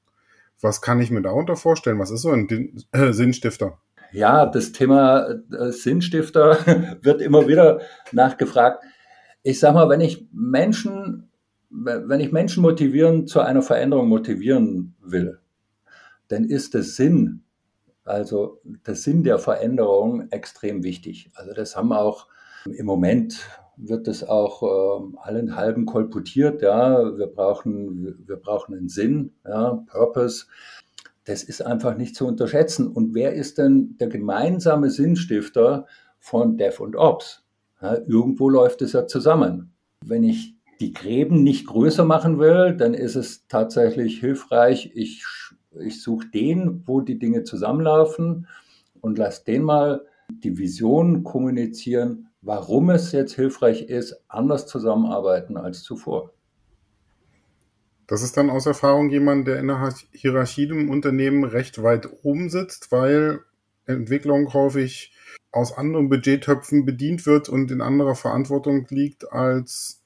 Was 0.60 0.82
kann 0.82 1.00
ich 1.00 1.12
mir 1.12 1.22
darunter 1.22 1.54
vorstellen? 1.54 2.00
Was 2.00 2.10
ist 2.10 2.22
so 2.22 2.32
ein 2.32 2.48
äh, 2.90 3.12
Sinnstifter? 3.12 3.78
Ja, 4.10 4.44
das 4.44 4.72
Thema 4.72 5.36
äh, 5.56 5.70
Sinnstifter 5.70 6.98
wird 7.02 7.22
immer 7.22 7.46
wieder 7.46 7.80
nachgefragt. 8.10 8.82
Ich 9.44 9.60
sag 9.60 9.74
mal, 9.74 9.88
wenn 9.88 10.00
ich 10.00 10.26
Menschen 10.32 11.27
wenn 11.70 12.20
ich 12.20 12.32
Menschen 12.32 12.62
motivieren, 12.62 13.26
zu 13.26 13.40
einer 13.40 13.62
Veränderung 13.62 14.08
motivieren 14.08 14.94
will, 15.00 15.38
dann 16.28 16.44
ist 16.44 16.74
der 16.74 16.82
Sinn, 16.82 17.42
also 18.04 18.60
der 18.86 18.94
Sinn 18.94 19.22
der 19.22 19.38
Veränderung 19.38 20.30
extrem 20.30 20.82
wichtig. 20.82 21.30
Also 21.34 21.52
das 21.52 21.76
haben 21.76 21.92
auch 21.92 22.26
im 22.66 22.86
Moment 22.86 23.46
wird 23.78 24.08
das 24.08 24.24
auch 24.24 24.62
äh, 24.62 25.18
allen 25.20 25.56
halben 25.56 25.86
kolportiert, 25.86 26.62
ja, 26.62 27.16
wir 27.16 27.28
brauchen, 27.28 28.26
wir 28.26 28.36
brauchen 28.36 28.74
einen 28.74 28.88
Sinn, 28.88 29.32
ja, 29.46 29.84
Purpose. 29.86 30.46
das 31.24 31.44
ist 31.44 31.62
einfach 31.62 31.96
nicht 31.96 32.16
zu 32.16 32.26
unterschätzen. 32.26 32.88
Und 32.88 33.14
wer 33.14 33.34
ist 33.34 33.58
denn 33.58 33.96
der 33.98 34.08
gemeinsame 34.08 34.90
Sinnstifter 34.90 35.86
von 36.18 36.56
Dev 36.56 36.82
und 36.82 36.96
Ops? 36.96 37.44
Ja, 37.80 37.94
irgendwo 37.94 38.48
läuft 38.48 38.82
es 38.82 38.92
ja 38.92 39.06
zusammen. 39.06 39.72
Wenn 40.04 40.24
ich 40.24 40.57
die 40.80 40.92
Gräben 40.92 41.42
nicht 41.42 41.66
größer 41.66 42.04
machen 42.04 42.38
will, 42.38 42.76
dann 42.76 42.94
ist 42.94 43.16
es 43.16 43.46
tatsächlich 43.48 44.20
hilfreich, 44.20 44.92
ich, 44.94 45.24
ich 45.80 46.02
suche 46.02 46.28
den, 46.28 46.82
wo 46.86 47.00
die 47.00 47.18
Dinge 47.18 47.44
zusammenlaufen 47.44 48.46
und 49.00 49.18
lasse 49.18 49.44
den 49.44 49.62
mal 49.62 50.04
die 50.30 50.58
Vision 50.58 51.24
kommunizieren, 51.24 52.28
warum 52.42 52.90
es 52.90 53.12
jetzt 53.12 53.34
hilfreich 53.34 53.82
ist, 53.82 54.22
anders 54.28 54.66
zusammenarbeiten 54.66 55.56
als 55.56 55.82
zuvor. 55.82 56.32
Das 58.06 58.22
ist 58.22 58.36
dann 58.36 58.48
aus 58.48 58.66
Erfahrung 58.66 59.10
jemand, 59.10 59.46
der 59.46 59.58
in 59.58 59.66
der 59.66 59.92
Hierarchie 60.12 60.64
im 60.64 60.90
Unternehmen 60.90 61.44
recht 61.44 61.82
weit 61.82 62.08
oben 62.22 62.48
sitzt, 62.48 62.90
weil 62.90 63.40
Entwicklung 63.84 64.52
häufig 64.54 65.12
aus 65.50 65.76
anderen 65.76 66.08
Budgettöpfen 66.08 66.84
bedient 66.84 67.26
wird 67.26 67.48
und 67.48 67.70
in 67.70 67.80
anderer 67.80 68.14
Verantwortung 68.14 68.86
liegt, 68.90 69.32
als 69.32 70.02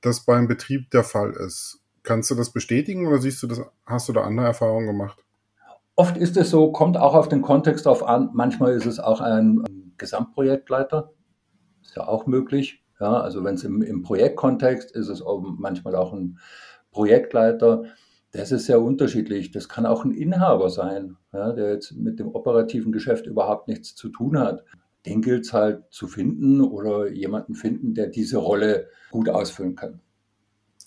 das 0.00 0.24
beim 0.24 0.48
Betrieb 0.48 0.90
der 0.90 1.04
Fall 1.04 1.32
ist. 1.32 1.80
Kannst 2.02 2.30
du 2.30 2.34
das 2.34 2.52
bestätigen 2.52 3.06
oder 3.06 3.18
siehst 3.18 3.42
du 3.42 3.46
das, 3.46 3.60
hast 3.84 4.08
du 4.08 4.12
da 4.12 4.22
andere 4.22 4.46
Erfahrungen 4.46 4.86
gemacht? 4.86 5.24
Oft 5.96 6.16
ist 6.16 6.36
es 6.36 6.50
so, 6.50 6.70
kommt 6.70 6.96
auch 6.96 7.14
auf 7.14 7.28
den 7.28 7.42
Kontext 7.42 7.88
auf 7.88 8.06
an. 8.06 8.30
Manchmal 8.32 8.72
ist 8.72 8.86
es 8.86 9.00
auch 9.00 9.20
ein 9.20 9.64
Gesamtprojektleiter. 9.96 11.12
Ist 11.82 11.96
ja 11.96 12.06
auch 12.06 12.26
möglich. 12.26 12.84
Ja, 13.00 13.20
also 13.20 13.44
wenn 13.44 13.56
es 13.56 13.64
im, 13.64 13.82
im 13.82 14.02
Projektkontext 14.02 14.90
ist, 14.92 15.08
ist 15.08 15.20
es 15.20 15.24
manchmal 15.58 15.94
auch 15.96 16.12
ein 16.12 16.38
Projektleiter. 16.92 17.84
Das 18.32 18.52
ist 18.52 18.66
sehr 18.66 18.80
unterschiedlich. 18.80 19.50
Das 19.50 19.68
kann 19.68 19.86
auch 19.86 20.04
ein 20.04 20.12
Inhaber 20.12 20.70
sein, 20.70 21.16
ja, 21.32 21.52
der 21.52 21.72
jetzt 21.72 21.92
mit 21.92 22.18
dem 22.18 22.28
operativen 22.28 22.92
Geschäft 22.92 23.26
überhaupt 23.26 23.68
nichts 23.68 23.94
zu 23.94 24.08
tun 24.08 24.38
hat. 24.38 24.64
Den 25.06 25.22
gilt 25.22 25.44
es 25.44 25.52
halt 25.52 25.84
zu 25.90 26.08
finden 26.08 26.60
oder 26.60 27.08
jemanden 27.08 27.54
finden, 27.54 27.94
der 27.94 28.08
diese 28.08 28.38
Rolle 28.38 28.88
gut 29.10 29.28
ausfüllen 29.28 29.76
kann. 29.76 30.00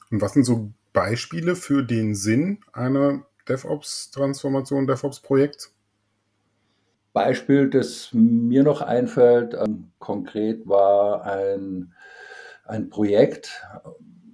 Und 0.09 0.21
was 0.21 0.33
sind 0.33 0.43
so 0.43 0.71
Beispiele 0.93 1.55
für 1.55 1.83
den 1.83 2.15
Sinn 2.15 2.59
einer 2.73 3.25
DevOps-Transformation, 3.47 4.87
DevOps-Projekts? 4.87 5.73
Beispiel, 7.13 7.69
das 7.69 8.09
mir 8.13 8.63
noch 8.63 8.81
einfällt, 8.81 9.53
ähm, 9.53 9.91
konkret 9.99 10.67
war 10.67 11.25
ein, 11.25 11.93
ein 12.65 12.89
Projekt, 12.89 13.63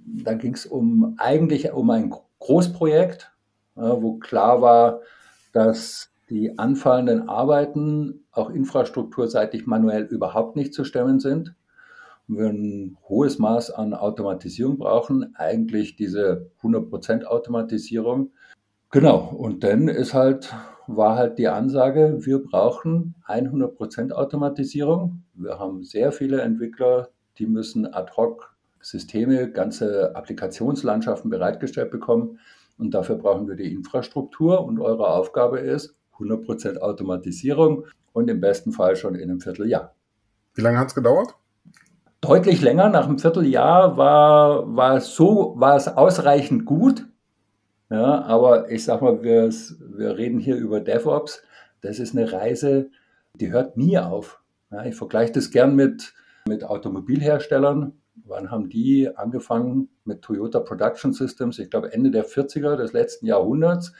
da 0.05 0.33
ging 0.33 0.53
es 0.53 0.65
um 0.65 1.15
eigentlich 1.17 1.71
um 1.71 1.89
ein 1.89 2.13
Großprojekt, 2.39 3.31
ja, 3.75 4.01
wo 4.01 4.17
klar 4.17 4.61
war, 4.61 5.01
dass 5.53 6.11
die 6.29 6.57
anfallenden 6.57 7.29
Arbeiten 7.29 8.25
auch 8.31 8.49
infrastrukturseitig 8.49 9.65
manuell 9.65 10.03
überhaupt 10.03 10.55
nicht 10.55 10.73
zu 10.73 10.83
stemmen 10.83 11.19
sind. 11.19 11.55
Wir 12.27 12.49
ein 12.49 12.97
hohes 13.07 13.39
Maß 13.39 13.71
an 13.71 13.93
Automatisierung 13.93 14.77
brauchen, 14.77 15.33
eigentlich 15.35 15.95
diese 15.95 16.51
100% 16.61 17.23
Automatisierung. 17.23 18.31
Genau, 18.91 19.33
und 19.37 19.63
dann 19.63 19.87
ist 19.87 20.13
halt, 20.13 20.53
war 20.87 21.15
halt 21.15 21.37
die 21.37 21.47
Ansage, 21.47 22.17
wir 22.25 22.43
brauchen 22.43 23.15
100% 23.27 24.11
Automatisierung. 24.11 25.23
Wir 25.35 25.57
haben 25.59 25.83
sehr 25.83 26.11
viele 26.11 26.41
Entwickler, 26.41 27.09
die 27.37 27.45
müssen 27.45 27.85
ad 27.85 28.11
hoc 28.17 28.57
Systeme, 28.81 29.49
ganze 29.51 30.15
Applikationslandschaften 30.15 31.29
bereitgestellt 31.29 31.91
bekommen. 31.91 32.39
Und 32.77 32.93
dafür 32.93 33.15
brauchen 33.15 33.47
wir 33.47 33.55
die 33.55 33.71
Infrastruktur. 33.71 34.63
Und 34.63 34.79
eure 34.79 35.09
Aufgabe 35.09 35.59
ist 35.59 35.95
100% 36.19 36.77
Automatisierung 36.77 37.85
und 38.13 38.29
im 38.29 38.41
besten 38.41 38.71
Fall 38.71 38.95
schon 38.95 39.15
in 39.15 39.29
einem 39.29 39.39
Vierteljahr. 39.39 39.95
Wie 40.55 40.61
lange 40.61 40.79
hat 40.79 40.87
es 40.87 40.95
gedauert? 40.95 41.35
Deutlich 42.21 42.61
länger. 42.61 42.89
Nach 42.89 43.05
einem 43.05 43.19
Vierteljahr 43.19 43.95
war, 43.95 44.75
war, 44.75 44.97
es 44.97 45.13
so, 45.13 45.53
war 45.57 45.75
es 45.75 45.87
ausreichend 45.87 46.65
gut. 46.65 47.05
Ja, 47.89 48.23
aber 48.23 48.71
ich 48.71 48.83
sag 48.83 49.01
mal, 49.01 49.21
wir, 49.23 49.49
wir 49.49 50.17
reden 50.17 50.39
hier 50.39 50.55
über 50.55 50.79
DevOps. 50.79 51.43
Das 51.81 51.99
ist 51.99 52.17
eine 52.17 52.31
Reise, 52.33 52.89
die 53.35 53.51
hört 53.51 53.77
nie 53.77 53.97
auf. 53.99 54.41
Ja, 54.71 54.83
ich 54.83 54.95
vergleiche 54.95 55.33
das 55.33 55.51
gern 55.51 55.75
mit, 55.75 56.13
mit 56.47 56.63
Automobilherstellern. 56.63 57.93
Wann 58.25 58.49
haben 58.49 58.67
die 58.69 59.15
angefangen 59.15 59.89
mit 60.03 60.23
Toyota 60.23 60.59
Production 60.59 61.13
Systems? 61.13 61.59
Ich 61.59 61.69
glaube 61.69 61.93
Ende 61.93 62.09
der 62.09 62.25
40er 62.25 62.75
des 62.75 62.93
letzten 62.93 63.27
Jahrhunderts. 63.27 63.93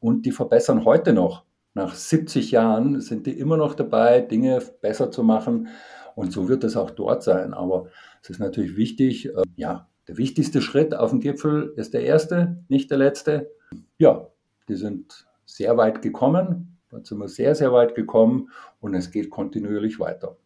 Und 0.00 0.24
die 0.24 0.32
verbessern 0.32 0.86
heute 0.86 1.12
noch. 1.12 1.44
Nach 1.74 1.94
70 1.94 2.50
Jahren 2.50 3.00
sind 3.00 3.26
die 3.26 3.38
immer 3.38 3.56
noch 3.56 3.74
dabei, 3.74 4.20
Dinge 4.20 4.60
besser 4.80 5.10
zu 5.10 5.22
machen. 5.22 5.68
Und 6.14 6.32
so 6.32 6.48
wird 6.48 6.64
es 6.64 6.76
auch 6.76 6.90
dort 6.90 7.22
sein. 7.22 7.54
Aber 7.54 7.86
es 8.22 8.30
ist 8.30 8.40
natürlich 8.40 8.76
wichtig, 8.76 9.26
äh, 9.26 9.42
ja, 9.56 9.88
der 10.08 10.18
wichtigste 10.18 10.60
Schritt 10.60 10.94
auf 10.94 11.10
dem 11.10 11.20
Gipfel 11.20 11.72
ist 11.76 11.94
der 11.94 12.02
erste, 12.02 12.64
nicht 12.68 12.90
der 12.90 12.98
letzte. 12.98 13.50
Ja, 13.98 14.26
die 14.68 14.74
sind 14.74 15.26
sehr 15.46 15.76
weit 15.76 16.02
gekommen. 16.02 16.78
Dort 16.90 17.06
sind 17.06 17.18
wir 17.18 17.28
sehr, 17.28 17.54
sehr 17.54 17.72
weit 17.72 17.94
gekommen 17.94 18.50
und 18.80 18.94
es 18.94 19.12
geht 19.12 19.30
kontinuierlich 19.30 20.00
weiter. 20.00 20.36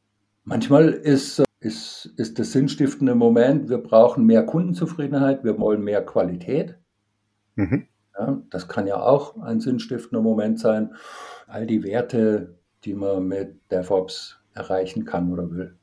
Manchmal 0.45 0.91
ist 0.91 1.39
äh, 1.39 1.45
ist, 1.65 2.13
ist 2.17 2.39
das 2.39 2.53
sinnstiftende 2.53 3.15
Moment, 3.15 3.69
wir 3.69 3.79
brauchen 3.79 4.27
mehr 4.27 4.45
Kundenzufriedenheit, 4.45 5.45
wir 5.45 5.59
wollen 5.59 5.83
mehr 5.83 6.05
Qualität. 6.05 6.79
Mhm. 7.57 7.87
Ja, 8.19 8.41
das 8.51 8.69
kann 8.69 8.87
ja 8.87 9.01
auch 9.01 9.37
ein 9.43 9.61
sinnstiftender 9.61 10.23
Moment 10.23 10.61
sein. 10.61 10.95
All 11.47 11.67
die 11.67 11.83
Werte, 11.83 12.55
die 12.85 12.95
man 12.95 13.27
mit 13.27 13.61
DevOps 13.71 14.39
erreichen 14.55 15.05
kann 15.05 15.33
oder 15.33 15.51
will. 15.51 15.75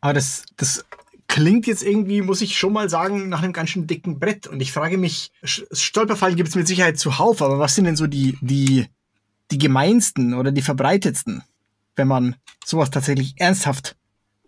Aber 0.00 0.14
das, 0.14 0.44
das 0.56 0.84
klingt 1.30 1.66
jetzt 1.66 1.84
irgendwie, 1.84 2.22
muss 2.22 2.40
ich 2.40 2.58
schon 2.58 2.72
mal 2.72 2.88
sagen, 2.88 3.28
nach 3.28 3.42
einem 3.42 3.52
ganz 3.52 3.70
schön 3.70 3.86
dicken 3.86 4.18
Brett. 4.18 4.46
Und 4.46 4.60
ich 4.60 4.72
frage 4.72 4.98
mich, 4.98 5.30
Stolperfallen 5.44 6.36
gibt 6.36 6.48
es 6.48 6.56
mit 6.56 6.66
Sicherheit 6.66 6.98
zuhauf, 6.98 7.42
aber 7.42 7.58
was 7.58 7.74
sind 7.74 7.84
denn 7.84 7.96
so 7.96 8.06
die, 8.06 8.36
die, 8.40 8.86
die 9.50 9.58
gemeinsten 9.58 10.34
oder 10.34 10.52
die 10.52 10.62
verbreitetsten, 10.62 11.42
wenn 11.96 12.08
man 12.08 12.36
sowas 12.64 12.90
tatsächlich 12.90 13.34
ernsthaft 13.36 13.96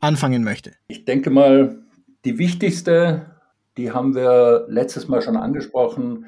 anfangen 0.00 0.42
möchte? 0.42 0.72
Ich 0.88 1.04
denke 1.04 1.30
mal, 1.30 1.78
die 2.24 2.38
wichtigste, 2.38 3.26
die 3.76 3.92
haben 3.92 4.14
wir 4.14 4.66
letztes 4.68 5.08
Mal 5.08 5.22
schon 5.22 5.36
angesprochen. 5.36 6.26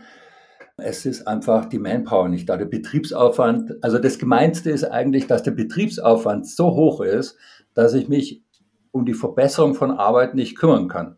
Es 0.76 1.06
ist 1.06 1.28
einfach 1.28 1.66
die 1.66 1.78
Manpower 1.78 2.28
nicht 2.28 2.48
da, 2.48 2.56
der 2.56 2.64
Betriebsaufwand. 2.64 3.82
Also 3.82 3.98
das 3.98 4.18
Gemeinste 4.18 4.70
ist 4.70 4.84
eigentlich, 4.84 5.26
dass 5.26 5.42
der 5.44 5.52
Betriebsaufwand 5.52 6.48
so 6.48 6.74
hoch 6.74 7.00
ist, 7.00 7.36
dass 7.74 7.94
ich 7.94 8.08
mich 8.08 8.42
um 8.90 9.04
die 9.06 9.14
Verbesserung 9.14 9.74
von 9.74 9.92
Arbeit 9.92 10.34
nicht 10.34 10.56
kümmern 10.56 10.88
kann. 10.88 11.16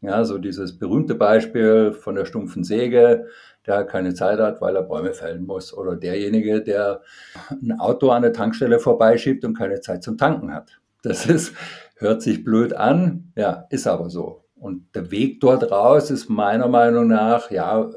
Ja, 0.00 0.24
so 0.24 0.38
dieses 0.38 0.78
berühmte 0.78 1.16
Beispiel 1.16 1.92
von 1.92 2.14
der 2.14 2.24
stumpfen 2.24 2.62
Säge, 2.62 3.26
der 3.66 3.84
keine 3.84 4.14
Zeit 4.14 4.38
hat, 4.38 4.60
weil 4.60 4.76
er 4.76 4.82
Bäume 4.84 5.12
fällen 5.12 5.44
muss. 5.44 5.74
Oder 5.74 5.96
derjenige, 5.96 6.62
der 6.62 7.02
ein 7.50 7.72
Auto 7.80 8.10
an 8.10 8.22
der 8.22 8.32
Tankstelle 8.32 8.78
vorbeischiebt 8.78 9.44
und 9.44 9.58
keine 9.58 9.80
Zeit 9.80 10.04
zum 10.04 10.16
Tanken 10.16 10.54
hat. 10.54 10.80
Das 11.02 11.26
ist, 11.26 11.52
hört 11.96 12.22
sich 12.22 12.44
blöd 12.44 12.74
an, 12.74 13.32
ja, 13.36 13.66
ist 13.70 13.88
aber 13.88 14.08
so. 14.08 14.44
Und 14.60 14.94
der 14.94 15.10
Weg 15.10 15.40
dort 15.40 15.70
raus 15.70 16.10
ist 16.10 16.28
meiner 16.28 16.68
Meinung 16.68 17.08
nach, 17.08 17.50
ja, 17.50 17.90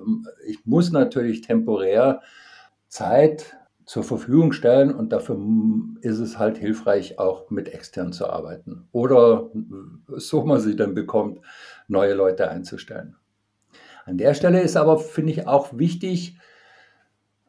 ich 0.46 0.66
muss 0.66 0.92
natürlich 0.92 1.42
temporär 1.42 2.22
Zeit 2.88 3.58
zur 3.86 4.04
Verfügung 4.04 4.54
stellen 4.54 4.94
und 4.94 5.12
dafür 5.12 5.38
ist 6.02 6.20
es 6.20 6.38
halt 6.38 6.58
hilfreich, 6.58 7.20
auch 7.20 7.50
mit 7.50 7.74
extern 7.74 8.14
zu 8.14 8.30
arbeiten. 8.30 8.88
Oder, 8.92 9.50
so 10.08 10.46
man 10.46 10.60
sie 10.60 10.76
dann 10.76 10.94
bekommt, 10.94 11.40
neue 11.88 12.14
Leute 12.14 12.50
einzustellen. 12.50 13.16
An 14.06 14.18
der 14.18 14.34
Stelle 14.34 14.62
ist 14.62 14.78
aber, 14.78 14.98
finde 14.98 15.32
ich, 15.32 15.48
auch 15.48 15.78
wichtig, 15.78 16.38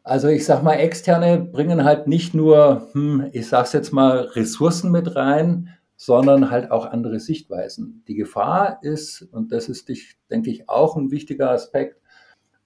also 0.05 0.29
ich 0.29 0.45
sag 0.45 0.63
mal, 0.63 0.75
externe 0.75 1.39
bringen 1.39 1.85
halt 1.85 2.09
nicht 2.09 2.35
nur, 2.35 2.89
hm, 2.93 3.29
ich 3.33 3.49
sag's 3.49 3.73
jetzt 3.73 3.93
mal, 3.93 4.21
Ressourcen 4.21 4.91
mit 4.91 5.15
rein, 5.15 5.69
sondern 6.05 6.51
halt 6.51 6.73
auch 6.73 6.87
andere 6.87 7.21
Sichtweisen. 7.21 8.03
Die 8.09 8.17
Gefahr 8.17 8.81
ist, 8.83 9.23
und 9.31 9.53
das 9.53 9.69
ist, 9.69 9.89
denke 10.33 10.51
ich, 10.51 10.69
auch 10.69 10.97
ein 10.97 11.13
wichtiger 11.13 11.53
Aspekt, 11.53 12.01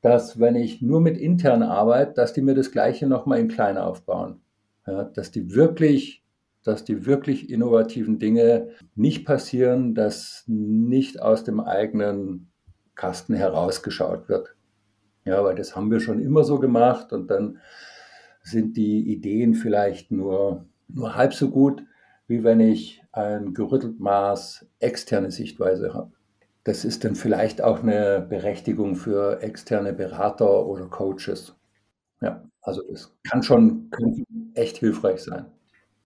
dass 0.01 0.41
wenn 0.41 0.57
ich 0.57 0.81
nur 0.81 1.03
mit 1.03 1.19
intern 1.19 1.63
arbeite, 1.63 2.15
dass 2.15 2.33
die 2.33 2.41
mir 2.41 2.55
das 2.55 2.73
Gleiche 2.73 3.07
nochmal 3.07 3.41
in 3.41 3.49
klein 3.49 3.77
aufbauen. 3.77 4.41
Ja, 4.87 5.05
dass 5.05 5.33
die 5.33 5.55
wirklich, 5.55 6.25
dass 6.65 6.85
die 6.85 7.05
wirklich 7.05 7.51
innovativen 7.51 8.19
Dinge 8.19 8.71
nicht 8.95 9.27
passieren, 9.27 9.95
dass 9.95 10.45
nicht 10.47 11.21
aus 11.21 11.45
dem 11.45 11.61
eigenen 11.61 12.49
Kasten 12.95 13.35
herausgeschaut 13.35 14.31
wird. 14.31 14.57
Ja, 15.27 15.45
weil 15.45 15.57
das 15.57 15.77
haben 15.77 15.91
wir 15.91 16.01
schon 16.01 16.21
immer 16.21 16.43
so 16.43 16.59
gemacht 16.59 17.13
und 17.13 17.31
dann 17.31 17.59
sind 18.41 18.79
die 18.79 19.13
Ideen 19.13 19.53
vielleicht 19.53 20.11
nur, 20.11 20.65
nur 20.89 21.17
halb 21.17 21.35
so 21.35 21.51
gut, 21.51 21.83
wie 22.29 22.43
wenn 22.43 22.61
ich 22.61 23.03
ein 23.17 23.55
gerüttelt 23.55 23.99
Maß 23.99 24.67
externe 24.79 25.31
Sichtweise 25.31 25.95
habe. 25.95 26.13
Das 26.65 26.85
ist 26.85 27.05
dann 27.05 27.15
vielleicht 27.15 27.63
auch 27.63 27.83
eine 27.83 28.27
Berechtigung 28.29 28.97
für 28.97 29.41
externe 29.43 29.93
Berater 29.93 30.67
oder 30.67 30.87
Coaches. 30.87 31.55
Ja, 32.21 32.45
Also 32.61 32.83
das 32.91 33.13
kann 33.29 33.43
schon 33.43 33.91
kann 33.91 34.25
echt 34.55 34.79
hilfreich 34.79 35.23
sein. 35.23 35.47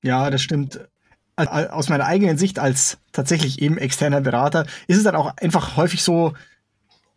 Ja, 0.02 0.30
das 0.30 0.42
stimmt. 0.42 0.88
Aus 1.36 1.88
meiner 1.88 2.04
eigenen 2.04 2.36
Sicht 2.36 2.58
als 2.58 2.98
tatsächlich 3.12 3.62
eben 3.62 3.78
externer 3.78 4.20
Berater 4.20 4.66
ist 4.86 4.98
es 4.98 5.04
dann 5.04 5.16
auch 5.16 5.36
einfach 5.38 5.76
häufig 5.76 6.02
so, 6.02 6.34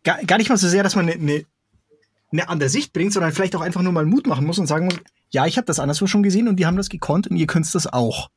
gar, 0.03 0.37
nicht 0.37 0.49
mal 0.49 0.57
so 0.57 0.67
sehr, 0.67 0.83
dass 0.83 0.95
man 0.95 1.09
eine, 1.09 1.19
eine, 1.19 1.45
eine 2.31 2.49
andere 2.49 2.69
Sicht 2.69 2.93
bringt, 2.93 3.11
sondern 3.11 3.33
vielleicht 3.33 3.55
auch 3.55 3.61
einfach 3.61 3.81
nur 3.81 3.91
mal 3.91 4.05
Mut 4.05 4.25
machen 4.25 4.45
muss 4.45 4.59
und 4.59 4.67
sagen 4.67 4.85
muss, 4.85 4.95
ja, 5.29 5.45
ich 5.45 5.57
habe 5.57 5.65
das 5.65 5.79
anderswo 5.79 6.07
schon 6.07 6.23
gesehen 6.23 6.47
und 6.47 6.55
die 6.55 6.65
haben 6.65 6.77
das 6.77 6.89
gekonnt 6.89 7.27
und 7.27 7.35
ihr 7.35 7.47
könnt 7.47 7.73
das 7.75 7.91
auch. 7.91 8.29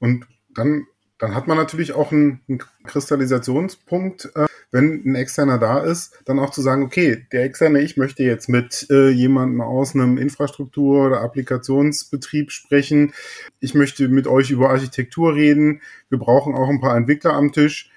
Und 0.00 0.26
dann, 0.54 0.86
dann 1.18 1.34
hat 1.34 1.46
man 1.46 1.56
natürlich 1.56 1.92
auch 1.92 2.10
einen, 2.10 2.40
einen 2.48 2.60
Kristallisationspunkt, 2.84 4.30
äh, 4.34 4.46
wenn 4.72 5.02
ein 5.04 5.14
Externer 5.14 5.58
da 5.58 5.80
ist, 5.80 6.20
dann 6.24 6.38
auch 6.38 6.50
zu 6.50 6.62
sagen, 6.62 6.84
okay, 6.84 7.26
der 7.32 7.44
Externe, 7.44 7.80
ich 7.80 7.96
möchte 7.96 8.22
jetzt 8.22 8.48
mit 8.48 8.86
äh, 8.90 9.10
jemandem 9.10 9.60
aus 9.60 9.94
einem 9.94 10.16
Infrastruktur- 10.16 11.06
oder 11.06 11.22
Applikationsbetrieb 11.22 12.52
sprechen. 12.52 13.12
Ich 13.58 13.74
möchte 13.74 14.08
mit 14.08 14.26
euch 14.26 14.50
über 14.50 14.70
Architektur 14.70 15.34
reden. 15.34 15.82
Wir 16.08 16.18
brauchen 16.18 16.54
auch 16.54 16.68
ein 16.68 16.80
paar 16.80 16.96
Entwickler 16.96 17.32
am 17.32 17.52
Tisch. 17.52 17.90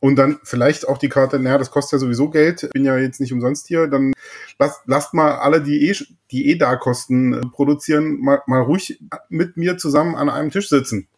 Und 0.00 0.16
dann 0.16 0.38
vielleicht 0.42 0.86
auch 0.86 0.98
die 0.98 1.08
Karte, 1.08 1.38
naja, 1.38 1.56
das 1.56 1.70
kostet 1.70 1.92
ja 1.92 1.98
sowieso 1.98 2.28
Geld, 2.28 2.68
bin 2.74 2.84
ja 2.84 2.98
jetzt 2.98 3.20
nicht 3.20 3.32
umsonst 3.32 3.68
hier, 3.68 3.86
dann 3.86 4.12
lasst, 4.58 4.82
lasst 4.84 5.14
mal 5.14 5.36
alle, 5.36 5.62
die 5.62 5.88
eh, 5.88 5.96
die 6.30 6.50
eh 6.50 6.56
da 6.56 6.76
Kosten 6.76 7.32
äh, 7.32 7.40
produzieren, 7.40 8.20
mal, 8.20 8.42
mal 8.46 8.60
ruhig 8.60 9.00
mit 9.30 9.56
mir 9.56 9.78
zusammen 9.78 10.14
an 10.14 10.28
einem 10.28 10.50
Tisch 10.50 10.68
sitzen. 10.68 11.08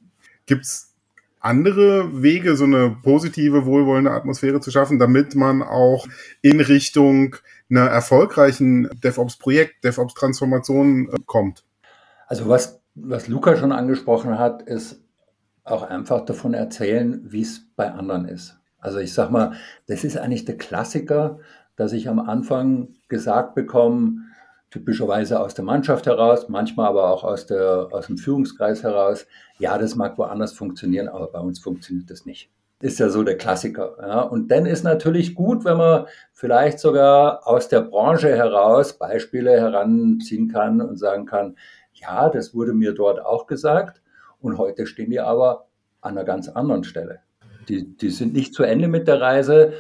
Gibt's 0.47 0.95
andere 1.41 2.23
Wege, 2.23 2.57
so 2.57 2.65
eine 2.65 2.97
positive, 3.03 3.67
wohlwollende 3.67 4.11
Atmosphäre 4.11 4.61
zu 4.61 4.71
schaffen, 4.71 4.99
damit 4.99 5.35
man 5.35 5.63
auch 5.63 6.07
in 6.43 6.61
Richtung 6.61 7.37
einer 7.71 7.87
erfolgreichen 7.87 8.89
DevOps-Projekt, 9.03 9.85
DevOps-Transformation 9.85 11.09
äh, 11.09 11.19
kommt? 11.27 11.65
Also 12.27 12.49
was, 12.49 12.81
was 12.95 13.29
Luca 13.29 13.57
schon 13.57 13.73
angesprochen 13.73 14.39
hat, 14.39 14.63
ist 14.63 15.01
auch 15.65 15.83
einfach 15.83 16.25
davon 16.25 16.55
erzählen, 16.55 17.21
wie 17.25 17.43
es 17.43 17.63
bei 17.77 17.91
anderen 17.91 18.27
ist. 18.27 18.57
Also 18.79 18.99
ich 18.99 19.13
sag 19.13 19.31
mal, 19.31 19.55
das 19.87 20.05
ist 20.05 20.17
eigentlich 20.17 20.45
der 20.45 20.57
Klassiker, 20.57 21.39
dass 21.77 21.93
ich 21.93 22.09
am 22.09 22.21
Anfang 22.21 22.89
gesagt 23.09 23.55
bekomme, 23.55 24.23
typischerweise 24.71 25.41
aus 25.41 25.55
der 25.55 25.65
Mannschaft 25.65 26.07
heraus, 26.07 26.49
manchmal 26.49 26.89
aber 26.89 27.11
auch 27.11 27.25
aus, 27.25 27.47
der, 27.47 27.89
aus 27.93 28.07
dem 28.07 28.19
Führungskreis 28.19 28.83
heraus, 28.83 29.27
ja, 29.59 29.79
das 29.79 29.95
mag 29.95 30.19
woanders 30.19 30.53
funktionieren, 30.53 31.09
aber 31.09 31.29
bei 31.29 31.41
uns 31.41 31.59
funktioniert 31.61 32.11
das 32.11 32.27
nicht. 32.27 32.51
Ist 32.81 32.99
ja 32.99 33.09
so 33.09 33.23
der 33.23 33.39
Klassiker. 33.39 33.97
Ja. 34.01 34.21
Und 34.21 34.51
dann 34.51 34.67
ist 34.67 34.85
natürlich 34.85 35.35
gut, 35.35 35.65
wenn 35.65 35.79
man 35.79 36.07
vielleicht 36.33 36.79
sogar 36.79 37.47
aus 37.47 37.69
der 37.69 37.81
Branche 37.81 38.29
heraus 38.37 38.99
Beispiele 38.99 39.53
heranziehen 39.53 40.49
kann 40.49 40.83
und 40.83 40.99
sagen 40.99 41.25
kann, 41.25 41.57
ja, 41.95 42.29
das 42.29 42.55
wurde 42.55 42.75
mir 42.75 42.93
dort 42.93 43.25
auch 43.25 43.47
gesagt 43.47 44.03
und 44.41 44.59
heute 44.59 44.87
stehen 44.87 45.11
die 45.11 45.21
aber 45.21 45.69
an 46.03 46.19
einer 46.19 46.25
ganz 46.25 46.49
anderen 46.49 46.85
Stelle. 46.85 47.21
Die, 47.69 47.97
die 47.97 48.11
sind 48.11 48.35
nicht 48.35 48.53
zu 48.53 48.63
Ende 48.63 48.89
mit 48.89 49.09
der 49.09 49.23
Reise, 49.23 49.73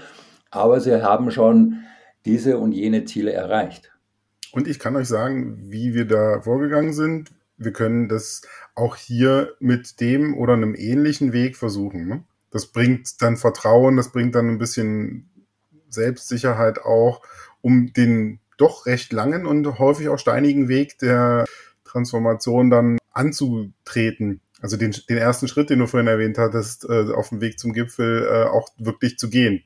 aber 0.51 0.81
sie 0.81 1.03
haben 1.03 1.31
schon 1.31 1.85
diese 2.25 2.57
und 2.57 2.73
jene 2.73 3.05
Ziele 3.05 3.33
erreicht. 3.33 3.93
Und 4.57 4.67
ich 4.67 4.79
kann 4.79 4.97
euch 4.97 5.07
sagen, 5.07 5.71
wie 5.71 5.93
wir 5.93 6.07
da 6.07 6.41
vorgegangen 6.41 6.95
sind. 6.95 7.31
Wir 7.59 7.75
können 7.75 8.09
das 8.09 8.41
auch 8.75 8.97
hier 8.97 9.53
mit 9.61 10.01
dem 10.01 10.35
oder 10.35 10.55
einem 10.55 10.75
ähnlichen 10.75 11.35
Weg 11.35 11.59
versuchen. 11.59 12.09
Ne? 12.09 12.25
Das 12.51 12.69
bringt 12.69 13.21
dann 13.21 13.37
Vertrauen, 13.37 13.99
das 13.99 14.13
bringt 14.13 14.35
dann 14.35 14.49
ein 14.49 14.57
bisschen 14.57 15.29
Selbstsicherheit 15.91 16.79
auch, 16.79 17.21
um 17.61 17.93
den 17.93 18.41
doch 18.57 18.87
recht 18.87 19.13
langen 19.13 19.45
und 19.45 19.79
häufig 19.79 20.09
auch 20.09 20.19
steinigen 20.19 20.69
Weg 20.69 20.99
der 21.01 21.45
Transformation 21.85 22.71
dann 22.71 22.97
anzutreten. 23.13 24.41
Also 24.63 24.79
den, 24.79 24.97
den 25.11 25.19
ersten 25.19 25.49
Schritt, 25.49 25.69
den 25.69 25.81
du 25.81 25.87
vorhin 25.87 26.09
erwähnt 26.09 26.39
hattest, 26.39 26.89
äh, 26.89 27.13
auf 27.13 27.29
dem 27.29 27.43
Weg 27.43 27.59
zum 27.59 27.75
Gipfel 27.75 28.27
äh, 28.27 28.45
auch 28.49 28.71
wirklich 28.79 29.19
zu 29.19 29.29
gehen. 29.29 29.65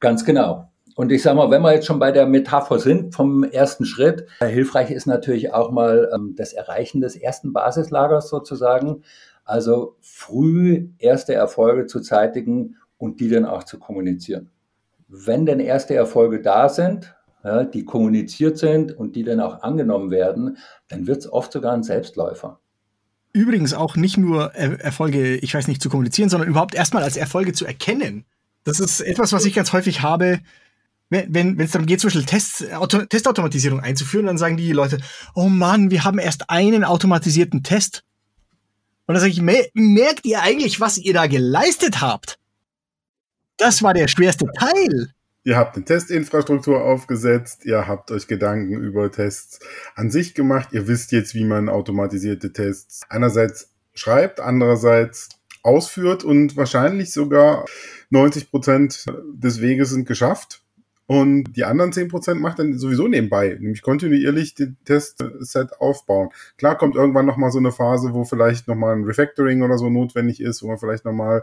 Ganz 0.00 0.24
genau. 0.24 0.71
Und 0.94 1.10
ich 1.10 1.22
sage 1.22 1.36
mal, 1.36 1.50
wenn 1.50 1.62
wir 1.62 1.74
jetzt 1.74 1.86
schon 1.86 1.98
bei 1.98 2.12
der 2.12 2.26
Metapher 2.26 2.78
sind 2.78 3.14
vom 3.14 3.44
ersten 3.44 3.84
Schritt, 3.84 4.26
äh, 4.40 4.46
hilfreich 4.46 4.90
ist 4.90 5.06
natürlich 5.06 5.52
auch 5.52 5.70
mal 5.70 6.10
ähm, 6.14 6.34
das 6.36 6.52
Erreichen 6.52 7.00
des 7.00 7.16
ersten 7.16 7.52
Basislagers 7.52 8.28
sozusagen. 8.28 9.02
Also 9.44 9.96
früh 10.00 10.88
erste 10.98 11.34
Erfolge 11.34 11.86
zu 11.86 12.00
zeitigen 12.00 12.76
und 12.98 13.20
die 13.20 13.28
dann 13.28 13.46
auch 13.46 13.64
zu 13.64 13.78
kommunizieren. 13.78 14.50
Wenn 15.08 15.46
denn 15.46 15.60
erste 15.60 15.94
Erfolge 15.94 16.40
da 16.40 16.68
sind, 16.68 17.14
ja, 17.44 17.64
die 17.64 17.84
kommuniziert 17.84 18.58
sind 18.58 18.96
und 18.96 19.16
die 19.16 19.24
dann 19.24 19.40
auch 19.40 19.62
angenommen 19.62 20.10
werden, 20.10 20.58
dann 20.88 21.06
wird 21.06 21.18
es 21.18 21.32
oft 21.32 21.52
sogar 21.52 21.72
ein 21.72 21.82
Selbstläufer. 21.82 22.60
Übrigens 23.32 23.74
auch 23.74 23.96
nicht 23.96 24.18
nur 24.18 24.52
er 24.54 24.78
Erfolge, 24.80 25.36
ich 25.36 25.54
weiß 25.54 25.66
nicht, 25.66 25.82
zu 25.82 25.88
kommunizieren, 25.88 26.28
sondern 26.28 26.48
überhaupt 26.48 26.74
erstmal 26.74 27.02
als 27.02 27.16
Erfolge 27.16 27.52
zu 27.52 27.64
erkennen. 27.64 28.24
Das 28.64 28.78
ist 28.78 29.00
etwas, 29.00 29.32
was 29.32 29.44
ich 29.44 29.54
ganz 29.54 29.72
häufig 29.72 30.02
habe, 30.02 30.38
wenn 31.12 31.60
es 31.60 31.72
darum 31.72 31.86
geht, 31.86 32.00
zum 32.00 32.08
Beispiel 32.08 32.24
Tests, 32.24 32.70
Auto, 32.72 33.04
Testautomatisierung 33.04 33.80
einzuführen, 33.80 34.26
dann 34.26 34.38
sagen 34.38 34.56
die 34.56 34.72
Leute, 34.72 34.98
oh 35.34 35.48
Mann, 35.48 35.90
wir 35.90 36.04
haben 36.04 36.18
erst 36.18 36.48
einen 36.50 36.84
automatisierten 36.84 37.62
Test. 37.62 38.02
Und 39.06 39.14
dann 39.14 39.20
sage 39.20 39.32
ich, 39.32 39.42
merkt 39.74 40.24
ihr 40.24 40.42
eigentlich, 40.42 40.80
was 40.80 40.98
ihr 40.98 41.12
da 41.12 41.26
geleistet 41.26 42.00
habt? 42.00 42.38
Das 43.58 43.82
war 43.82 43.94
der 43.94 44.08
schwerste 44.08 44.46
Teil. 44.58 45.12
Ihr 45.44 45.56
habt 45.56 45.76
eine 45.76 45.84
Testinfrastruktur 45.84 46.82
aufgesetzt, 46.82 47.64
ihr 47.64 47.88
habt 47.88 48.12
euch 48.12 48.28
Gedanken 48.28 48.74
über 48.74 49.10
Tests 49.10 49.58
an 49.96 50.10
sich 50.10 50.34
gemacht, 50.34 50.68
ihr 50.72 50.86
wisst 50.86 51.10
jetzt, 51.10 51.34
wie 51.34 51.44
man 51.44 51.68
automatisierte 51.68 52.52
Tests 52.52 53.02
einerseits 53.08 53.72
schreibt, 53.92 54.38
andererseits 54.38 55.30
ausführt 55.64 56.22
und 56.22 56.56
wahrscheinlich 56.56 57.12
sogar 57.12 57.66
90 58.10 58.50
Prozent 58.50 59.06
des 59.34 59.60
Weges 59.60 59.90
sind 59.90 60.06
geschafft. 60.06 60.61
Und 61.12 61.52
die 61.56 61.64
anderen 61.64 61.92
10% 61.92 62.36
macht 62.36 62.58
dann 62.58 62.78
sowieso 62.78 63.06
nebenbei, 63.06 63.58
nämlich 63.60 63.82
kontinuierlich 63.82 64.54
den 64.54 64.78
Testset 64.86 65.78
aufbauen. 65.78 66.30
Klar 66.56 66.78
kommt 66.78 66.96
irgendwann 66.96 67.26
nochmal 67.26 67.50
so 67.50 67.58
eine 67.58 67.70
Phase, 67.70 68.14
wo 68.14 68.24
vielleicht 68.24 68.66
nochmal 68.66 68.96
ein 68.96 69.04
Refactoring 69.04 69.60
oder 69.60 69.76
so 69.76 69.90
notwendig 69.90 70.40
ist, 70.40 70.62
wo 70.62 70.68
man 70.68 70.78
vielleicht 70.78 71.04
nochmal 71.04 71.42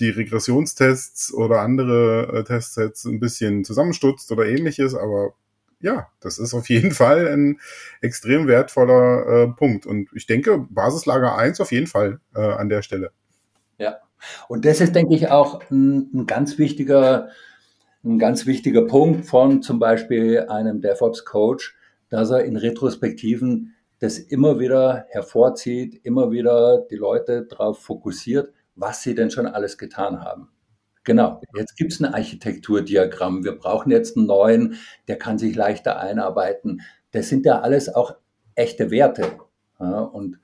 die 0.00 0.10
Regressionstests 0.10 1.32
oder 1.32 1.60
andere 1.60 2.40
äh, 2.40 2.42
Testsets 2.42 3.04
ein 3.04 3.20
bisschen 3.20 3.62
zusammenstutzt 3.62 4.32
oder 4.32 4.46
ähnliches, 4.46 4.96
aber 4.96 5.34
ja, 5.80 6.08
das 6.18 6.40
ist 6.40 6.52
auf 6.52 6.68
jeden 6.68 6.90
Fall 7.00 7.28
ein 7.28 7.60
extrem 8.00 8.48
wertvoller 8.48 9.44
äh, 9.44 9.46
Punkt. 9.46 9.86
Und 9.86 10.08
ich 10.12 10.26
denke, 10.26 10.66
Basislager 10.70 11.38
1 11.38 11.60
auf 11.60 11.70
jeden 11.70 11.86
Fall 11.86 12.18
äh, 12.34 12.40
an 12.40 12.68
der 12.68 12.82
Stelle. 12.82 13.12
Ja, 13.78 13.98
und 14.48 14.64
das 14.64 14.80
ist, 14.80 14.96
denke 14.96 15.14
ich, 15.14 15.28
auch 15.28 15.62
ein, 15.70 16.10
ein 16.12 16.26
ganz 16.26 16.58
wichtiger 16.58 17.28
ein 18.04 18.18
ganz 18.18 18.46
wichtiger 18.46 18.86
Punkt 18.86 19.26
von 19.26 19.62
zum 19.62 19.78
Beispiel 19.78 20.46
einem 20.48 20.80
DevOps-Coach, 20.80 21.76
dass 22.10 22.30
er 22.30 22.44
in 22.44 22.56
Retrospektiven 22.56 23.74
das 23.98 24.18
immer 24.18 24.60
wieder 24.60 25.06
hervorzieht, 25.08 26.00
immer 26.04 26.30
wieder 26.30 26.86
die 26.90 26.96
Leute 26.96 27.46
darauf 27.46 27.80
fokussiert, 27.80 28.52
was 28.76 29.02
sie 29.02 29.14
denn 29.14 29.30
schon 29.30 29.46
alles 29.46 29.76
getan 29.76 30.20
haben. 30.20 30.48
Genau, 31.04 31.40
jetzt 31.56 31.76
gibt 31.76 31.92
es 31.92 32.00
ein 32.00 32.12
Architekturdiagramm. 32.14 33.42
Wir 33.42 33.58
brauchen 33.58 33.90
jetzt 33.90 34.16
einen 34.16 34.26
neuen, 34.26 34.74
der 35.08 35.16
kann 35.16 35.38
sich 35.38 35.56
leichter 35.56 35.98
einarbeiten. 35.98 36.82
Das 37.10 37.28
sind 37.28 37.46
ja 37.46 37.60
alles 37.60 37.92
auch 37.92 38.14
echte 38.54 38.90
Werte 38.90 39.38
ja, 39.80 40.00
und 40.00 40.38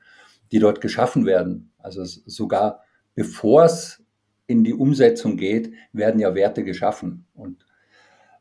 die 0.50 0.58
dort 0.58 0.80
geschaffen 0.80 1.26
werden. 1.26 1.70
Also 1.78 2.04
sogar 2.04 2.80
bevor 3.14 3.64
es 3.64 4.03
in 4.46 4.64
die 4.64 4.74
Umsetzung 4.74 5.36
geht, 5.36 5.72
werden 5.92 6.20
ja 6.20 6.34
Werte 6.34 6.64
geschaffen. 6.64 7.26
Und 7.34 7.64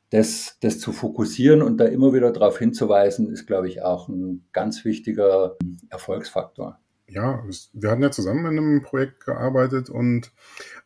das, 0.09 0.57
das 0.61 0.79
zu 0.79 0.91
fokussieren 0.91 1.61
und 1.61 1.77
da 1.77 1.85
immer 1.85 2.13
wieder 2.13 2.31
darauf 2.31 2.59
hinzuweisen, 2.59 3.31
ist, 3.31 3.47
glaube 3.47 3.67
ich, 3.67 3.81
auch 3.81 4.09
ein 4.09 4.45
ganz 4.51 4.85
wichtiger 4.85 5.57
Erfolgsfaktor. 5.89 6.79
Ja, 7.07 7.43
wir 7.73 7.91
hatten 7.91 8.01
ja 8.01 8.11
zusammen 8.11 8.45
in 8.45 8.57
einem 8.57 8.81
Projekt 8.81 9.25
gearbeitet 9.25 9.89
und 9.89 10.31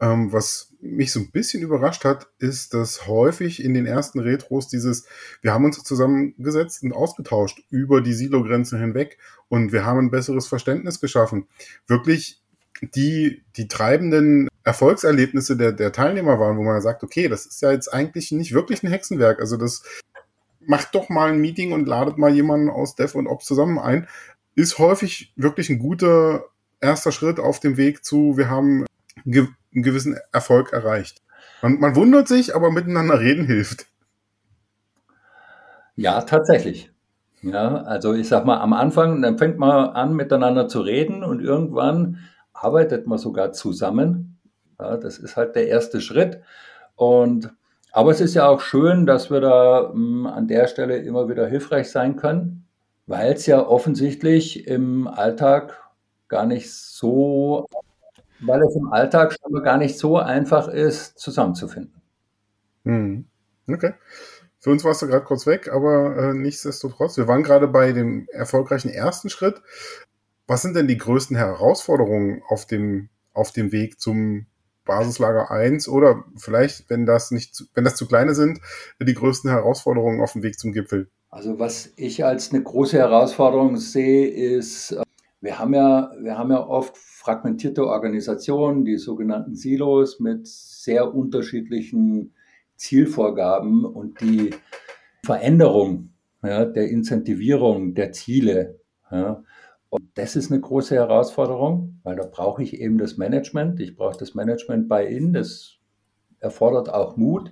ähm, 0.02 0.34
was 0.34 0.74
mich 0.82 1.12
so 1.12 1.20
ein 1.20 1.32
bisschen 1.32 1.62
überrascht 1.62 2.06
hat, 2.06 2.28
ist, 2.40 2.74
dass 2.74 3.08
häufig 3.08 3.64
in 3.64 3.74
den 3.74 3.86
ersten 3.86 4.20
Retros 4.20 4.68
dieses, 4.68 5.06
wir 5.42 5.54
haben 5.54 5.66
uns 5.66 5.82
zusammengesetzt 5.84 6.84
und 6.84 6.92
ausgetauscht 6.92 7.64
über 7.70 8.02
die 8.02 8.14
Silo-Grenze 8.14 8.80
hinweg 8.80 9.20
und 9.48 9.72
wir 9.72 9.86
haben 9.86 10.00
ein 10.00 10.12
besseres 10.12 10.48
Verständnis 10.48 11.00
geschaffen. 11.00 11.48
Wirklich 11.86 12.42
die, 12.82 13.44
die 13.56 13.68
treibenden 13.68 14.48
Erfolgserlebnisse 14.68 15.56
der, 15.56 15.72
der 15.72 15.94
Teilnehmer 15.94 16.42
waren, 16.42 16.58
wo 16.58 16.64
man 16.64 16.82
sagt, 16.82 17.02
okay, 17.02 17.30
das 17.30 17.46
ist 17.46 17.62
ja 17.62 17.72
jetzt 17.72 17.94
eigentlich 17.94 18.34
nicht 18.34 18.54
wirklich 18.54 18.84
ein 18.84 18.90
Hexenwerk. 18.90 19.40
Also 19.40 19.56
das 19.56 19.82
macht 20.60 20.94
doch 20.94 21.08
mal 21.08 21.30
ein 21.32 21.40
Meeting 21.40 21.72
und 21.72 21.88
ladet 21.88 22.18
mal 22.18 22.34
jemanden 22.34 22.70
aus 22.70 22.96
Dev 22.96 23.18
und 23.18 23.28
Ops 23.28 23.46
zusammen 23.46 23.80
ein, 23.80 24.10
ist 24.56 24.78
häufig 24.78 25.32
wirklich 25.38 25.70
ein 25.70 25.80
guter 25.80 26.44
erster 26.82 27.14
Schritt 27.14 27.40
auf 27.40 27.62
dem 27.62 27.78
Weg 27.78 28.04
zu, 28.04 28.36
wir 28.36 28.50
haben 28.50 28.86
einen 29.26 29.56
gewissen 29.72 30.18
Erfolg 30.34 30.74
erreicht. 30.74 31.22
Man, 31.62 31.80
man 31.80 31.96
wundert 31.96 32.28
sich, 32.28 32.54
aber 32.54 32.70
miteinander 32.70 33.22
reden 33.22 33.46
hilft. 33.46 33.88
Ja, 35.96 36.22
tatsächlich. 36.22 36.92
Ja, 37.42 37.84
also 37.84 38.14
ich 38.14 38.28
sag 38.28 38.46
mal, 38.46 38.60
am 38.60 38.74
Anfang, 38.74 39.22
dann 39.22 39.38
fängt 39.38 39.58
man 39.58 39.92
an, 39.92 40.14
miteinander 40.14 40.68
zu 40.68 40.82
reden 40.82 41.24
und 41.24 41.40
irgendwann 41.40 42.18
arbeitet 42.52 43.08
man 43.08 43.18
sogar 43.18 43.54
zusammen. 43.54 44.37
Ja, 44.80 44.98
das 44.98 45.18
ist 45.18 45.36
halt 45.36 45.56
der 45.56 45.68
erste 45.68 46.02
Schritt. 46.02 46.42
Und 46.96 47.54
aber 47.92 48.12
es 48.12 48.22
ist 48.22 48.36
ja 48.36 48.48
auch 48.48 48.62
schön, 48.62 49.06
dass 49.06 49.32
wir 49.32 49.42
da 49.42 49.92
mh, 49.92 49.94
hm, 49.94 50.28
an 50.28 50.48
der 50.48 50.68
Stelle 50.68 50.98
immer 50.98 51.30
wieder 51.30 51.48
hilfreich 51.48 51.90
sein 51.90 52.16
können, 52.16 52.68
weil 53.08 53.34
es 53.34 53.46
ja 53.46 53.66
offensichtlich 53.66 54.68
im 54.68 55.08
Alltag 55.08 55.78
gar 56.28 56.46
nicht 56.46 56.72
so, 56.72 57.68
weil 58.40 58.62
es 58.62 58.76
im 58.76 58.92
Alltag 58.92 59.36
schon 59.42 59.64
gar 59.64 59.78
nicht 59.78 59.98
so 59.98 60.18
einfach 60.18 60.68
ist, 60.68 61.18
zusammenzufinden. 61.18 62.02
Hm. 62.86 63.26
Okay. 63.68 63.94
Für 64.60 64.72
uns 64.72 64.84
warst 64.84 65.02
du 65.02 65.08
gerade 65.08 65.26
kurz 65.26 65.48
weg, 65.48 65.72
aber 65.72 66.18
äh, 66.18 66.34
nichtsdestotrotz, 66.34 67.18
wir 67.18 67.28
waren 67.28 67.44
gerade 67.44 67.68
bei 67.68 67.94
dem 67.94 68.28
erfolgreichen 68.32 68.90
ersten 68.90 69.30
Schritt. 69.30 69.62
Was 70.46 70.62
sind 70.62 70.76
denn 70.76 70.88
die 70.88 70.98
größten 70.98 71.36
Herausforderungen 71.36 72.42
auf 72.48 72.66
dem, 72.66 73.10
auf 73.34 73.52
dem 73.52 73.72
Weg 73.72 74.00
zum 74.00 74.46
Basislager 74.88 75.52
1 75.52 75.88
oder 75.88 76.24
vielleicht, 76.36 76.90
wenn 76.90 77.06
das 77.06 77.32
nicht, 77.32 77.66
wenn 77.76 77.84
das 77.84 77.96
zu 77.96 78.08
kleine 78.08 78.34
sind, 78.34 78.60
die 79.00 79.14
größten 79.14 79.50
Herausforderungen 79.50 80.22
auf 80.22 80.34
dem 80.34 80.44
Weg 80.44 80.58
zum 80.58 80.72
Gipfel? 80.72 81.10
Also 81.30 81.60
was 81.60 81.94
ich 81.98 82.26
als 82.26 82.52
eine 82.52 82.64
große 82.64 82.98
Herausforderung 82.98 83.78
sehe, 83.78 84.28
ist, 84.28 84.92
äh, 84.92 85.04
wir 85.42 85.60
haben 85.60 85.74
ja, 85.74 86.12
wir 86.20 86.38
haben 86.38 86.52
ja 86.52 86.66
oft 86.66 86.98
fragmentierte 86.98 87.86
Organisationen, 87.86 88.86
die 88.86 88.98
sogenannten 88.98 89.56
Silos 89.56 90.20
mit 90.20 90.48
sehr 90.48 91.14
unterschiedlichen 91.14 92.34
Zielvorgaben 92.76 93.86
und 93.86 94.22
die 94.22 94.52
Veränderung 95.26 96.14
ja, 96.44 96.66
der 96.66 96.90
Incentivierung 96.90 97.94
der 97.94 98.12
Ziele. 98.14 98.80
Ja, 99.12 99.44
und 99.90 100.18
das 100.18 100.36
ist 100.36 100.52
eine 100.52 100.60
große 100.60 100.96
Herausforderung, 100.96 102.00
weil 102.04 102.16
da 102.16 102.26
brauche 102.26 102.62
ich 102.62 102.80
eben 102.80 102.98
das 102.98 103.18
Management. 103.18 103.80
Ich 103.80 103.96
brauche 103.96 104.18
das 104.18 104.36
Management 104.36 104.90
bei 104.90 105.08
Ihnen. 105.08 105.34
Das 105.34 105.78
erfordert 106.40 106.90
auch 106.94 107.16
Mut. 107.16 107.52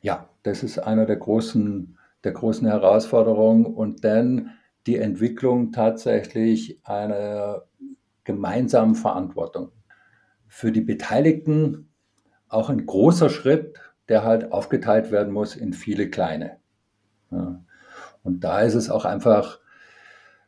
Ja, 0.00 0.30
das 0.42 0.62
ist 0.62 0.78
einer 0.78 1.04
der 1.04 1.16
großen, 1.16 1.98
der 2.24 2.32
großen 2.32 2.66
Herausforderungen. 2.66 3.66
Und 3.66 4.04
dann 4.04 4.52
die 4.86 4.96
Entwicklung 4.96 5.72
tatsächlich 5.72 6.80
einer 6.84 7.64
gemeinsamen 8.24 8.94
Verantwortung. 8.94 9.72
Für 10.48 10.72
die 10.72 10.80
Beteiligten 10.80 11.90
auch 12.48 12.70
ein 12.70 12.86
großer 12.86 13.28
Schritt, 13.28 13.78
der 14.08 14.24
halt 14.24 14.52
aufgeteilt 14.52 15.10
werden 15.10 15.32
muss 15.32 15.54
in 15.54 15.72
viele 15.72 16.08
kleine. 16.08 16.58
Ja. 17.30 17.62
Und 18.22 18.44
da 18.44 18.60
ist 18.60 18.74
es 18.74 18.90
auch 18.90 19.04
einfach 19.04 19.61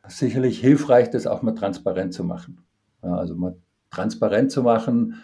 sicherlich 0.07 0.59
hilfreich, 0.59 1.09
das 1.09 1.27
auch 1.27 1.41
mal 1.41 1.55
transparent 1.55 2.13
zu 2.13 2.23
machen. 2.23 2.65
Ja, 3.03 3.15
also 3.15 3.35
mal 3.35 3.55
transparent 3.89 4.51
zu 4.51 4.63
machen, 4.63 5.15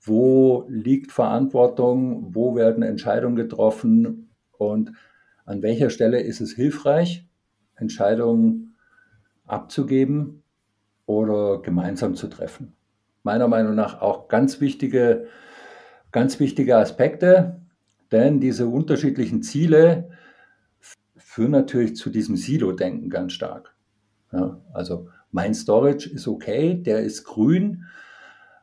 wo 0.00 0.66
liegt 0.68 1.12
Verantwortung, 1.12 2.34
wo 2.34 2.54
werden 2.56 2.82
Entscheidungen 2.82 3.36
getroffen 3.36 4.30
und 4.52 4.92
an 5.44 5.62
welcher 5.62 5.90
Stelle 5.90 6.20
ist 6.20 6.40
es 6.40 6.52
hilfreich, 6.52 7.26
Entscheidungen 7.76 8.76
abzugeben 9.46 10.42
oder 11.06 11.60
gemeinsam 11.62 12.14
zu 12.14 12.28
treffen. 12.28 12.74
Meiner 13.22 13.48
Meinung 13.48 13.74
nach 13.74 14.00
auch 14.00 14.28
ganz 14.28 14.60
wichtige, 14.60 15.26
ganz 16.10 16.40
wichtige 16.40 16.76
Aspekte, 16.76 17.60
denn 18.10 18.40
diese 18.40 18.66
unterschiedlichen 18.66 19.42
Ziele 19.42 20.10
führen 21.16 21.52
natürlich 21.52 21.96
zu 21.96 22.10
diesem 22.10 22.36
Silo-Denken 22.36 23.08
ganz 23.08 23.32
stark. 23.32 23.71
Ja, 24.32 24.60
also 24.72 25.08
mein 25.30 25.54
Storage 25.54 26.08
ist 26.08 26.26
okay, 26.26 26.74
der 26.74 27.00
ist 27.00 27.24
grün, 27.24 27.84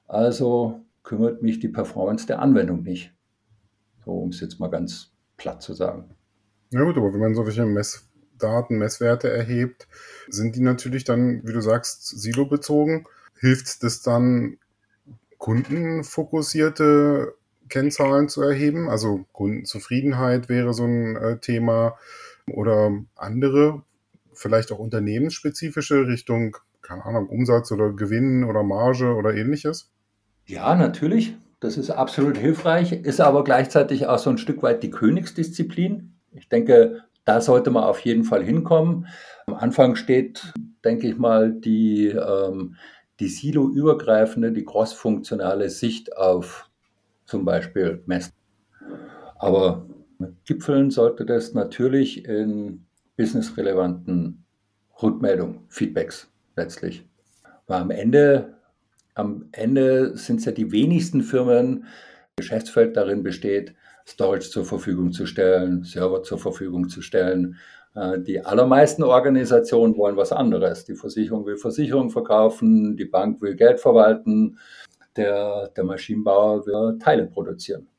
also 0.07 0.85
kümmert 1.03 1.41
mich 1.41 1.59
die 1.59 1.69
Performance 1.69 2.25
der 2.27 2.39
Anwendung 2.39 2.83
nicht. 2.83 3.13
So, 4.05 4.11
um 4.11 4.29
es 4.29 4.39
jetzt 4.41 4.59
mal 4.59 4.69
ganz 4.69 5.11
platt 5.37 5.61
zu 5.61 5.73
sagen. 5.73 6.15
Ja 6.71 6.83
gut, 6.83 6.97
aber 6.97 7.13
wenn 7.13 7.19
man 7.19 7.35
solche 7.35 7.65
Messdaten, 7.65 8.77
Messwerte 8.77 9.29
erhebt, 9.29 9.87
sind 10.27 10.55
die 10.55 10.61
natürlich 10.61 11.03
dann, 11.03 11.41
wie 11.47 11.53
du 11.53 11.61
sagst, 11.61 12.07
silo-bezogen. 12.07 13.05
Hilft 13.39 13.83
es 13.83 14.01
dann, 14.01 14.57
kundenfokussierte 15.37 17.33
Kennzahlen 17.69 18.29
zu 18.29 18.41
erheben. 18.43 18.89
Also 18.89 19.25
Kundenzufriedenheit 19.31 20.49
wäre 20.49 20.73
so 20.73 20.83
ein 20.85 21.15
äh, 21.15 21.39
Thema 21.39 21.97
oder 22.47 22.91
andere, 23.15 23.83
vielleicht 24.39 24.71
auch 24.71 24.79
unternehmensspezifische 24.79 26.07
Richtung, 26.07 26.57
keine 26.81 27.05
Ahnung, 27.05 27.27
Umsatz 27.27 27.71
oder 27.71 27.91
Gewinn 27.91 28.43
oder 28.45 28.63
Marge 28.63 29.13
oder 29.13 29.35
ähnliches? 29.35 29.91
Ja, 30.45 30.75
natürlich. 30.75 31.35
Das 31.59 31.77
ist 31.77 31.89
absolut 31.89 32.37
hilfreich, 32.37 32.93
ist 32.93 33.19
aber 33.19 33.43
gleichzeitig 33.43 34.07
auch 34.07 34.17
so 34.17 34.29
ein 34.29 34.37
Stück 34.37 34.63
weit 34.63 34.81
die 34.81 34.91
Königsdisziplin. 34.91 36.13
Ich 36.31 36.47
denke, 36.47 37.03
da 37.25 37.41
sollte 37.41 37.69
man 37.69 37.83
auf 37.83 37.99
jeden 37.99 38.23
Fall 38.23 38.43
hinkommen. 38.43 39.07
Am 39.45 39.55
Anfang 39.55 39.95
steht, 39.95 40.53
denke 40.85 41.07
ich 41.09 41.17
mal, 41.17 41.51
die, 41.51 42.07
ähm, 42.07 42.77
die 43.19 43.27
silo-übergreifende, 43.27 44.53
die 44.53 44.63
cross-funktionale 44.63 45.69
Sicht 45.69 46.15
auf 46.15 46.69
zum 47.25 47.43
Beispiel 47.43 48.01
messen. 48.05 48.31
Aber 49.37 49.85
mit 50.17 50.45
Gipfeln 50.45 50.91
sollte 50.91 51.25
das 51.25 51.53
natürlich 51.53 52.25
in 52.25 52.85
businessrelevanten 53.19 54.45
Rückmeldungen, 55.03 55.65
Feedbacks 55.67 56.31
letztlich. 56.55 57.05
Weil 57.67 57.81
am 57.81 57.91
Ende, 57.91 58.55
am 59.13 59.49
Ende 59.51 60.15
sind 60.15 60.39
es 60.39 60.45
ja 60.45 60.53
die 60.53 60.71
wenigsten 60.71 61.21
Firmen, 61.21 61.83
Geschäftsfeld 62.37 62.95
darin 62.95 63.21
besteht, 63.21 63.75
Storage 64.07 64.49
zur 64.49 64.63
Verfügung 64.63 65.11
zu 65.11 65.25
stellen, 65.25 65.83
Server 65.83 66.23
zur 66.23 66.39
Verfügung 66.39 66.87
zu 66.87 67.01
stellen. 67.01 67.57
Äh, 67.93 68.19
die 68.21 68.39
allermeisten 68.39 69.03
Organisationen 69.03 69.97
wollen 69.97 70.15
was 70.15 70.31
anderes. 70.31 70.85
Die 70.85 70.95
Versicherung 70.95 71.45
will 71.45 71.57
Versicherung 71.57 72.11
verkaufen, 72.11 72.95
die 72.95 73.03
Bank 73.03 73.41
will 73.41 73.57
Geld 73.57 73.81
verwalten, 73.81 74.57
der, 75.17 75.67
der 75.75 75.83
Maschinenbauer 75.83 76.65
will 76.65 76.97
Teile 76.99 77.25
produzieren. 77.25 77.89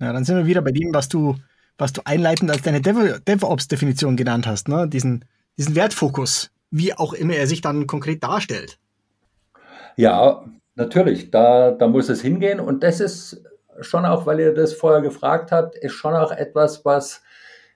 Ja, 0.00 0.12
dann 0.12 0.24
sind 0.24 0.36
wir 0.36 0.46
wieder 0.46 0.62
bei 0.62 0.72
dem, 0.72 0.92
was 0.92 1.08
du, 1.08 1.36
was 1.82 1.92
du 1.92 2.00
einleitend 2.04 2.48
als 2.48 2.62
deine 2.62 2.80
Dev 2.80 3.18
DevOps-Definition 3.26 4.16
genannt 4.16 4.46
hast, 4.46 4.68
ne? 4.68 4.88
diesen, 4.88 5.24
diesen 5.58 5.74
Wertfokus, 5.74 6.52
wie 6.70 6.94
auch 6.94 7.12
immer 7.12 7.34
er 7.34 7.48
sich 7.48 7.60
dann 7.60 7.88
konkret 7.88 8.22
darstellt. 8.22 8.78
Ja, 9.96 10.44
natürlich, 10.76 11.32
da, 11.32 11.72
da 11.72 11.88
muss 11.88 12.08
es 12.08 12.22
hingehen 12.22 12.60
und 12.60 12.84
das 12.84 13.00
ist 13.00 13.42
schon 13.80 14.06
auch, 14.06 14.26
weil 14.26 14.38
ihr 14.38 14.54
das 14.54 14.74
vorher 14.74 15.02
gefragt 15.02 15.50
habt, 15.50 15.76
ist 15.76 15.92
schon 15.92 16.14
auch 16.14 16.30
etwas, 16.30 16.84
was 16.84 17.22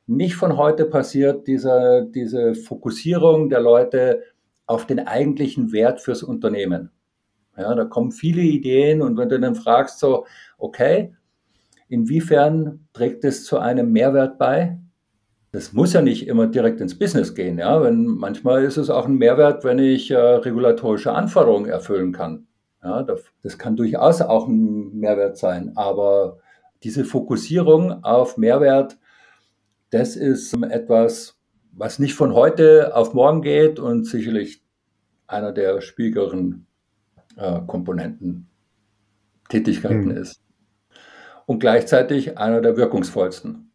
nicht 0.07 0.37
von 0.37 0.57
heute 0.57 0.85
passiert, 0.85 1.49
diese, 1.49 2.07
diese 2.15 2.55
Fokussierung 2.55 3.51
der 3.51 3.61
Leute 3.61 4.23
auf 4.67 4.87
den 4.87 5.01
eigentlichen 5.01 5.73
Wert 5.73 6.01
fürs 6.01 6.23
Unternehmen. 6.23 6.93
Ja, 7.57 7.75
da 7.75 7.85
kommen 7.85 8.13
viele 8.13 8.43
Ideen 8.43 9.03
und 9.03 9.17
wenn 9.17 9.29
du 9.29 9.41
dann 9.41 9.57
fragst, 9.57 9.99
so, 9.99 10.27
okay, 10.59 11.13
inwiefern 11.89 12.87
trägt 12.93 13.25
es 13.25 13.45
zu 13.45 13.59
einem 13.59 13.93
Mehrwert 13.93 14.39
bei? 14.39 14.79
Das 15.53 15.73
muss 15.73 15.93
ja 15.93 16.03
nicht 16.03 16.27
immer 16.27 16.47
direkt 16.47 16.81
ins 16.81 16.99
Business 16.99 17.35
gehen. 17.35 17.59
Ja? 17.59 17.83
Wenn, 17.83 18.07
manchmal 18.07 18.65
ist 18.65 18.77
es 18.77 18.91
auch 18.91 19.07
ein 19.07 19.17
Mehrwert, 19.17 19.65
wenn 19.65 19.79
ich 19.79 20.11
äh, 20.11 20.17
regulatorische 20.17 21.13
Anforderungen 21.13 21.71
erfüllen 21.71 22.13
kann. 22.13 22.47
Ja, 22.83 23.03
das, 23.03 23.23
das 23.43 23.59
kann 23.59 23.77
durchaus 23.77 24.21
auch 24.21 24.49
ein 24.49 24.99
Mehrwert 24.99 25.39
sein. 25.39 25.73
Aber 25.77 26.39
diese 26.83 27.05
Fokussierung 27.05 28.05
auf 28.05 28.37
Mehrwert, 28.37 28.99
das 29.91 30.15
ist 30.15 30.55
etwas, 30.63 31.39
was 31.73 31.99
nicht 31.99 32.15
von 32.15 32.35
heute 32.35 32.95
auf 32.95 33.15
morgen 33.15 33.43
geht 33.43 33.79
und 33.79 34.05
sicherlich 34.05 34.63
einer 35.27 35.53
der 35.53 35.81
schwierigeren 35.81 36.67
äh, 37.37 37.61
Komponenten 37.67 38.49
Tätigkeiten 39.49 40.11
hm. 40.11 40.17
ist. 40.17 40.41
Und 41.47 41.61
gleichzeitig 41.61 42.39
einer 42.39 42.61
der 42.61 42.77
wirkungsvollsten. 42.77 43.73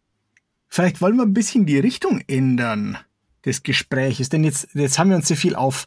Vielleicht 0.67 1.01
wollen 1.01 1.17
wir 1.17 1.23
ein 1.23 1.33
bisschen 1.33 1.65
die 1.65 1.79
Richtung 1.79 2.21
ändern 2.27 2.97
des 3.45 3.63
Gespräches, 3.63 4.29
denn 4.29 4.43
jetzt, 4.43 4.69
jetzt 4.73 4.99
haben 4.99 5.09
wir 5.09 5.17
uns 5.17 5.27
sehr 5.27 5.37
viel 5.37 5.55
auf 5.55 5.85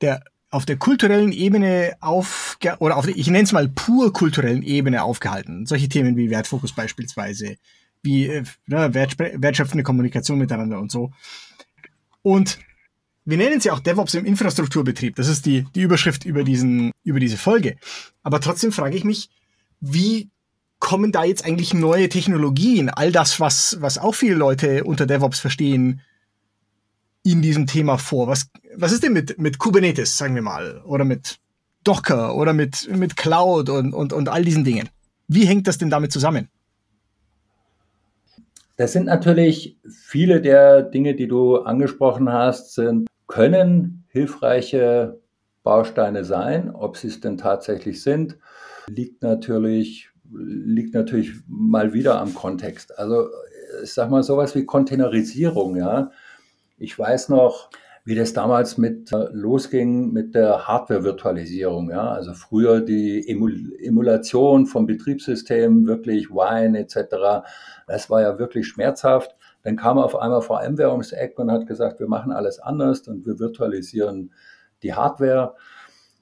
der 0.00 0.22
auf 0.50 0.66
der 0.66 0.76
kulturellen 0.76 1.30
Ebene 1.30 1.96
auf 2.00 2.58
oder 2.80 2.96
auf 2.96 3.06
ich 3.06 3.28
nenne 3.28 3.44
es 3.44 3.52
mal 3.52 3.68
pur 3.68 4.12
kulturellen 4.12 4.62
Ebene 4.62 5.04
aufgehalten. 5.04 5.64
Solche 5.64 5.88
Themen 5.88 6.16
wie 6.16 6.28
Wertfokus 6.28 6.72
beispielsweise, 6.72 7.56
wie 8.02 8.26
äh, 8.26 8.44
wertschöpfende 8.66 9.84
Kommunikation 9.84 10.38
miteinander 10.38 10.80
und 10.80 10.90
so. 10.90 11.12
Und 12.22 12.58
wir 13.24 13.36
nennen 13.36 13.60
sie 13.60 13.70
auch 13.70 13.78
DevOps 13.78 14.14
im 14.14 14.24
Infrastrukturbetrieb. 14.26 15.14
Das 15.14 15.28
ist 15.28 15.46
die, 15.46 15.66
die 15.74 15.82
Überschrift 15.82 16.24
über, 16.24 16.42
diesen, 16.42 16.90
über 17.04 17.20
diese 17.20 17.36
Folge. 17.36 17.76
Aber 18.22 18.40
trotzdem 18.40 18.72
frage 18.72 18.96
ich 18.96 19.04
mich, 19.04 19.30
wie 19.80 20.30
kommen 20.80 21.12
da 21.12 21.24
jetzt 21.24 21.44
eigentlich 21.44 21.74
neue 21.74 22.08
Technologien, 22.08 22.88
all 22.88 23.12
das, 23.12 23.38
was, 23.38 23.76
was 23.80 23.98
auch 23.98 24.14
viele 24.14 24.34
Leute 24.34 24.84
unter 24.84 25.06
DevOps 25.06 25.38
verstehen, 25.38 26.00
in 27.22 27.42
diesem 27.42 27.66
Thema 27.66 27.98
vor? 27.98 28.26
Was, 28.26 28.50
was 28.76 28.92
ist 28.92 29.02
denn 29.02 29.12
mit, 29.12 29.38
mit 29.38 29.58
Kubernetes, 29.58 30.16
sagen 30.16 30.34
wir 30.34 30.42
mal, 30.42 30.82
oder 30.84 31.04
mit 31.04 31.38
Docker 31.84 32.34
oder 32.34 32.52
mit, 32.52 32.88
mit 32.96 33.16
Cloud 33.16 33.68
und, 33.68 33.92
und, 33.92 34.12
und 34.12 34.28
all 34.28 34.44
diesen 34.44 34.64
Dingen? 34.64 34.88
Wie 35.28 35.44
hängt 35.44 35.68
das 35.68 35.78
denn 35.78 35.90
damit 35.90 36.12
zusammen? 36.12 36.48
Das 38.76 38.92
sind 38.92 39.06
natürlich 39.06 39.78
viele 39.86 40.40
der 40.40 40.82
Dinge, 40.82 41.14
die 41.14 41.28
du 41.28 41.58
angesprochen 41.58 42.32
hast, 42.32 42.74
sind, 42.74 43.06
können 43.26 44.04
hilfreiche 44.08 45.20
Bausteine 45.62 46.24
sein. 46.24 46.70
Ob 46.74 46.96
sie 46.96 47.08
es 47.08 47.20
denn 47.20 47.36
tatsächlich 47.36 48.02
sind, 48.02 48.38
liegt 48.88 49.22
natürlich, 49.22 50.09
liegt 50.32 50.94
natürlich 50.94 51.32
mal 51.46 51.92
wieder 51.92 52.20
am 52.20 52.34
Kontext. 52.34 52.98
Also 52.98 53.28
ich 53.82 53.92
sag 53.92 54.10
mal 54.10 54.22
sowas 54.22 54.54
wie 54.54 54.64
Containerisierung, 54.64 55.76
ja. 55.76 56.10
Ich 56.78 56.98
weiß 56.98 57.28
noch, 57.28 57.70
wie 58.04 58.14
das 58.14 58.32
damals 58.32 58.78
mit 58.78 59.12
äh, 59.12 59.28
losging 59.32 60.12
mit 60.12 60.34
der 60.34 60.66
Hardware-Virtualisierung. 60.66 61.90
Ja? 61.90 62.10
Also 62.10 62.32
früher 62.32 62.80
die 62.80 63.28
Emul 63.28 63.72
Emulation 63.80 64.66
vom 64.66 64.86
Betriebssystem, 64.86 65.86
wirklich 65.86 66.30
Wine 66.30 66.78
etc. 66.78 67.44
Das 67.86 68.08
war 68.08 68.22
ja 68.22 68.38
wirklich 68.38 68.66
schmerzhaft. 68.66 69.36
Dann 69.62 69.76
kam 69.76 69.98
auf 69.98 70.16
einmal 70.16 70.40
VMware 70.40 70.90
ums 70.90 71.12
Eck 71.12 71.38
und 71.38 71.50
hat 71.50 71.66
gesagt, 71.66 72.00
wir 72.00 72.08
machen 72.08 72.32
alles 72.32 72.58
anders 72.58 73.06
und 73.06 73.26
wir 73.26 73.38
virtualisieren 73.38 74.32
die 74.82 74.94
Hardware. 74.94 75.54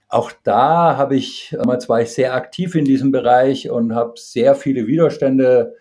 Auch 0.08 0.32
da 0.42 0.96
habe 0.96 1.16
ich, 1.16 1.54
damals 1.56 1.88
war 1.88 2.00
ich 2.00 2.10
sehr 2.10 2.34
aktiv 2.34 2.74
in 2.74 2.84
diesem 2.84 3.12
Bereich 3.12 3.70
und 3.70 3.94
habe 3.94 4.14
sehr 4.16 4.54
viele 4.54 4.86
Widerstände 4.86 5.74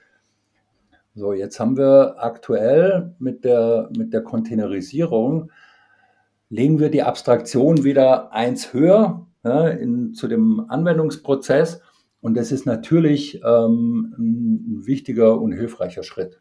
so, 1.18 1.34
jetzt 1.34 1.60
haben 1.60 1.78
wir 1.78 2.18
aktuell 2.20 3.16
mit 3.18 3.44
der, 3.44 3.90
mit 3.98 4.14
der 4.14 4.22
Containerisierung, 4.22 5.52
legen 6.50 6.80
wir 6.80 6.92
die 6.92 7.02
Abstraktion 7.02 7.84
wieder 7.84 8.32
eins 8.34 8.72
höher 8.72 9.26
ja, 9.44 9.68
in, 9.68 10.14
zu 10.14 10.28
dem 10.28 10.70
Anwendungsprozess. 10.70 11.82
Und 12.22 12.38
das 12.38 12.52
ist 12.52 12.68
natürlich 12.68 13.42
ähm, 13.44 14.14
ein, 14.16 14.86
wichtiger 14.86 15.42
und 15.42 15.54
hilfreicher 15.54 16.04
Schritt. 16.04 16.40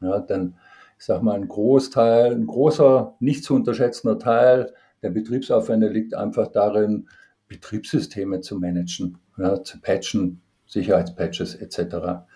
Ja, 0.00 0.20
denn 0.20 0.56
ich 0.98 1.04
sage 1.04 1.22
mal, 1.22 1.34
ein 1.34 1.46
Großteil, 1.46 2.32
ein 2.32 2.46
großer, 2.46 3.16
nicht 3.20 3.44
zu 3.44 3.54
unterschätzender 3.54 4.18
Teil 4.18 4.72
der 5.02 5.10
Betriebsaufwände 5.10 5.88
liegt 5.88 6.14
einfach 6.14 6.48
darin, 6.48 7.08
Betriebssysteme 7.48 8.40
zu 8.40 8.58
managen, 8.58 9.18
ja, 9.38 9.62
zu 9.62 9.80
patchen, 9.80 10.40
Sicherheitspatches 10.66 11.54
etc 11.54 12.26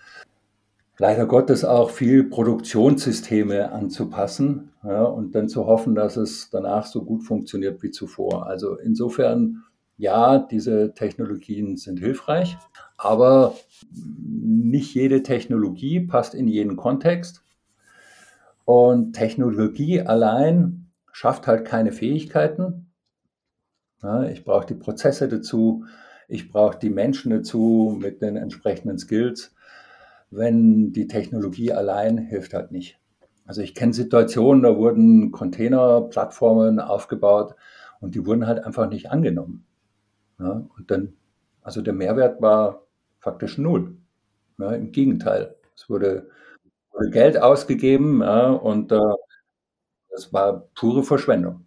leider 1.01 1.25
Gottes 1.25 1.65
auch 1.65 1.89
viel 1.89 2.23
Produktionssysteme 2.23 3.71
anzupassen 3.71 4.69
ja, 4.83 5.03
und 5.03 5.33
dann 5.33 5.49
zu 5.49 5.65
hoffen, 5.65 5.95
dass 5.95 6.15
es 6.15 6.51
danach 6.51 6.85
so 6.85 7.03
gut 7.03 7.23
funktioniert 7.23 7.81
wie 7.81 7.89
zuvor. 7.89 8.45
Also 8.45 8.77
insofern, 8.77 9.63
ja, 9.97 10.37
diese 10.37 10.93
Technologien 10.93 11.75
sind 11.75 11.99
hilfreich, 11.99 12.55
aber 12.97 13.55
nicht 13.91 14.93
jede 14.93 15.23
Technologie 15.23 16.01
passt 16.01 16.35
in 16.35 16.47
jeden 16.47 16.75
Kontext. 16.75 17.41
Und 18.63 19.13
Technologie 19.13 20.01
allein 20.01 20.80
schafft 21.11 21.47
halt 21.47 21.65
keine 21.65 21.91
Fähigkeiten. 21.91 22.91
Ja, 24.01 24.23
ich 24.23 24.43
brauche 24.43 24.65
die 24.65 24.75
Prozesse 24.75 25.27
dazu, 25.27 25.85
ich 26.27 26.49
brauche 26.49 26.79
die 26.79 26.89
Menschen 26.89 27.31
dazu 27.31 27.97
mit 28.01 28.21
den 28.21 28.35
entsprechenden 28.35 28.97
Skills 28.97 29.53
wenn 30.31 30.93
die 30.93 31.07
Technologie 31.07 31.73
allein 31.73 32.17
hilft 32.17 32.53
halt 32.53 32.71
nicht. 32.71 32.97
Also 33.45 33.61
ich 33.61 33.75
kenne 33.75 33.93
Situationen, 33.93 34.63
da 34.63 34.77
wurden 34.77 35.31
Containerplattformen 35.31 36.79
aufgebaut 36.79 37.55
und 37.99 38.15
die 38.15 38.25
wurden 38.25 38.47
halt 38.47 38.63
einfach 38.63 38.89
nicht 38.89 39.11
angenommen. 39.11 39.65
Ja, 40.39 40.65
und 40.77 40.89
dann, 40.89 41.13
also 41.61 41.81
der 41.81 41.93
Mehrwert 41.93 42.41
war 42.41 42.85
faktisch 43.19 43.57
null. 43.57 43.97
Ja, 44.57 44.71
Im 44.71 44.91
Gegenteil, 44.91 45.55
es 45.75 45.89
wurde, 45.89 46.29
wurde 46.91 47.09
Geld 47.09 47.37
ausgegeben 47.41 48.21
ja, 48.21 48.51
und 48.51 48.91
äh, 48.91 48.99
das 50.11 50.31
war 50.33 50.67
pure 50.75 51.03
Verschwendung. 51.03 51.65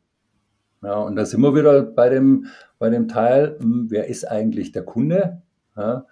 Ja, 0.82 0.98
und 0.98 1.16
da 1.16 1.24
sind 1.24 1.40
wir 1.40 1.54
wieder 1.54 1.82
bei 1.82 2.10
dem, 2.10 2.46
bei 2.78 2.90
dem 2.90 3.08
Teil, 3.08 3.56
hm, 3.58 3.86
wer 3.90 4.06
ist 4.08 4.24
eigentlich 4.24 4.72
der 4.72 4.84
Kunde? 4.84 5.42
Ja, 5.76 6.06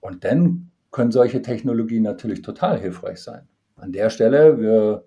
und 0.00 0.24
dann 0.24 0.70
können 0.90 1.10
solche 1.10 1.40
Technologien 1.42 2.02
natürlich 2.02 2.42
total 2.42 2.78
hilfreich 2.78 3.18
sein. 3.18 3.48
An 3.76 3.92
der 3.92 4.10
Stelle, 4.10 4.60
wir, 4.60 5.06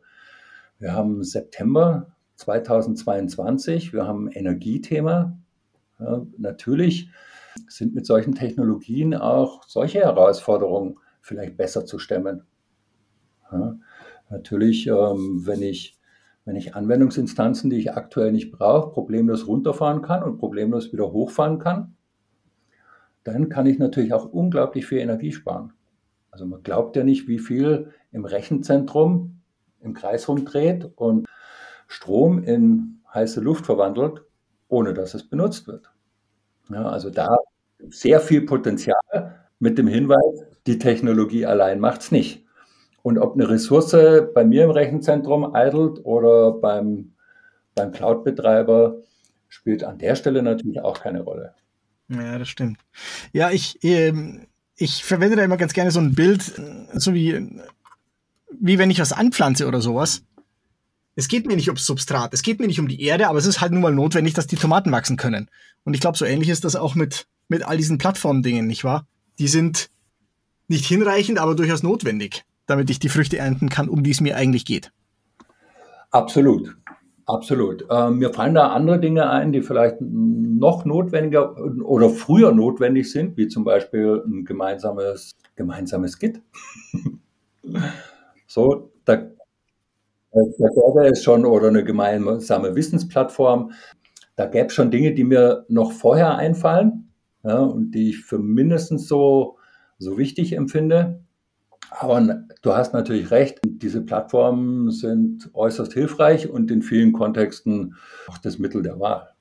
wir 0.79 0.93
haben 0.93 1.23
September 1.23 2.15
2022, 2.35 3.93
wir 3.93 4.07
haben 4.07 4.27
ein 4.27 4.31
Energiethema. 4.31 5.37
Ja, 5.99 6.25
natürlich 6.37 7.09
sind 7.67 7.95
mit 7.95 8.05
solchen 8.05 8.35
Technologien 8.35 9.13
auch 9.13 9.63
solche 9.63 9.99
Herausforderungen 9.99 10.97
vielleicht 11.21 11.55
besser 11.55 11.85
zu 11.85 11.99
stemmen. 11.99 12.43
Natürlich, 14.29 14.87
ähm, 14.87 15.45
wenn, 15.45 15.61
ich, 15.61 15.97
wenn 16.45 16.55
ich 16.55 16.75
Anwendungsinstanzen, 16.75 17.69
die 17.69 17.77
ich 17.77 17.93
aktuell 17.93 18.31
nicht 18.31 18.51
brauche, 18.51 18.91
problemlos 18.91 19.47
runterfahren 19.47 20.01
kann 20.03 20.23
und 20.23 20.37
problemlos 20.37 20.93
wieder 20.93 21.11
hochfahren 21.11 21.59
kann, 21.59 21.95
dann 23.23 23.49
kann 23.49 23.65
ich 23.65 23.79
natürlich 23.79 24.13
auch 24.13 24.31
unglaublich 24.31 24.85
viel 24.85 24.99
Energie 24.99 25.31
sparen. 25.31 25.73
Also 26.29 26.45
man 26.45 26.61
glaubt 26.61 26.95
ja 26.95 27.03
nicht, 27.03 27.27
wie 27.27 27.39
viel 27.39 27.91
im 28.11 28.25
Rechenzentrum 28.25 29.41
im 29.79 29.93
Kreis 29.93 30.27
rumdreht 30.27 30.91
und 30.95 31.27
Strom 31.87 32.43
in 32.43 33.01
heiße 33.13 33.41
Luft 33.41 33.65
verwandelt, 33.65 34.21
ohne 34.67 34.93
dass 34.93 35.13
es 35.13 35.27
benutzt 35.27 35.67
wird. 35.67 35.91
Ja, 36.69 36.87
also 36.89 37.09
da 37.09 37.35
sehr 37.89 38.19
viel 38.19 38.41
Potenzial 38.41 38.99
mit 39.59 39.77
dem 39.77 39.87
Hinweis, 39.87 40.45
die 40.67 40.79
Technologie 40.79 41.45
allein 41.45 41.79
macht 41.79 42.01
es 42.01 42.11
nicht. 42.11 42.44
Und 43.05 43.19
ob 43.19 43.35
eine 43.35 43.47
Ressource 43.47 43.95
bei 44.33 44.43
mir 44.43 44.63
im 44.63 44.71
Rechenzentrum 44.71 45.53
eidelt 45.53 46.03
oder 46.05 46.53
beim, 46.53 47.11
beim 47.75 47.91
Cloud-Betreiber, 47.91 48.95
spielt 49.47 49.83
an 49.83 49.99
der 49.99 50.15
Stelle 50.15 50.41
natürlich 50.41 50.81
auch 50.81 51.01
keine 51.01 51.21
Rolle. 51.21 51.53
Ja, 52.09 52.39
das 52.39 52.49
stimmt. 52.49 52.79
Ja, 53.31 53.51
ich, 53.51 53.77
ähm, 53.83 54.47
ich 54.75 55.03
verwende 55.03 55.35
da 55.35 55.43
immer 55.43 55.57
ganz 55.57 55.73
gerne 55.73 55.91
so 55.91 55.99
ein 55.99 56.15
Bild, 56.15 56.59
so 56.95 57.13
wie, 57.13 57.61
wie 58.59 58.79
wenn 58.79 58.89
ich 58.89 58.99
was 58.99 59.13
anpflanze 59.13 59.67
oder 59.67 59.81
sowas. 59.81 60.23
Es 61.15 61.27
geht 61.27 61.45
mir 61.45 61.57
nicht 61.57 61.67
ums 61.67 61.85
Substrat, 61.85 62.33
es 62.33 62.41
geht 62.41 62.59
mir 62.59 62.65
nicht 62.65 62.79
um 62.79 62.87
die 62.87 63.03
Erde, 63.03 63.27
aber 63.27 63.37
es 63.37 63.45
ist 63.45 63.61
halt 63.61 63.71
nun 63.71 63.83
mal 63.83 63.93
notwendig, 63.93 64.33
dass 64.33 64.47
die 64.47 64.55
Tomaten 64.55 64.91
wachsen 64.91 65.15
können. 65.15 65.51
Und 65.83 65.93
ich 65.93 66.01
glaube, 66.01 66.17
so 66.17 66.25
ähnlich 66.25 66.49
ist 66.49 66.65
das 66.65 66.75
auch 66.75 66.95
mit, 66.95 67.27
mit 67.49 67.61
all 67.61 67.77
diesen 67.77 67.99
Plattformdingen, 67.99 68.65
nicht 68.65 68.83
wahr? 68.83 69.05
Die 69.37 69.47
sind 69.47 69.91
nicht 70.67 70.87
hinreichend, 70.87 71.37
aber 71.37 71.53
durchaus 71.53 71.83
notwendig, 71.83 72.45
damit 72.65 72.89
ich 72.89 72.99
die 72.99 73.09
Früchte 73.09 73.37
ernten 73.37 73.69
kann, 73.69 73.89
um 73.89 74.03
die 74.03 74.11
es 74.11 74.21
mir 74.21 74.35
eigentlich 74.35 74.65
geht. 74.65 74.91
Absolut. 76.11 76.75
Absolut. 77.27 77.85
Ähm, 77.89 78.19
mir 78.19 78.31
fallen 78.31 78.53
da 78.53 78.67
andere 78.67 78.99
Dinge 78.99 79.29
ein, 79.29 79.51
die 79.51 79.63
vielleicht 79.63 79.97
noch 79.99 80.85
notwendiger 80.85 81.57
oder 81.83 82.09
früher 82.09 82.51
notwendig 82.51 83.11
sind, 83.11 83.35
wie 83.35 83.47
zum 83.47 83.63
Beispiel 83.63 84.21
ein 84.25 84.45
gemeinsames, 84.45 85.31
gemeinsames 85.55 86.19
Git. 86.19 86.39
so, 88.47 88.91
da, 89.05 89.15
da 89.15 89.27
gäbe 90.31 91.07
es 91.07 91.23
schon 91.23 91.45
oder 91.45 91.69
eine 91.69 91.83
gemeinsame 91.83 92.75
Wissensplattform. 92.75 93.71
Da 94.35 94.45
gäbe 94.45 94.67
es 94.67 94.73
schon 94.73 94.91
Dinge, 94.91 95.13
die 95.13 95.23
mir 95.23 95.65
noch 95.67 95.93
vorher 95.93 96.35
einfallen 96.37 97.11
ja, 97.43 97.57
und 97.57 97.91
die 97.91 98.09
ich 98.09 98.23
für 98.23 98.37
mindestens 98.37 99.07
so, 99.07 99.57
so 99.97 100.19
wichtig 100.19 100.53
empfinde. 100.53 101.24
Aber 101.91 102.45
du 102.61 102.73
hast 102.73 102.93
natürlich 102.93 103.31
recht, 103.31 103.59
diese 103.63 104.01
Plattformen 104.01 104.91
sind 104.91 105.49
äußerst 105.53 105.93
hilfreich 105.93 106.49
und 106.49 106.71
in 106.71 106.81
vielen 106.81 107.13
Kontexten 107.13 107.95
auch 108.27 108.37
das 108.37 108.59
Mittel 108.59 108.81
der 108.81 108.99
Wahl. 108.99 109.35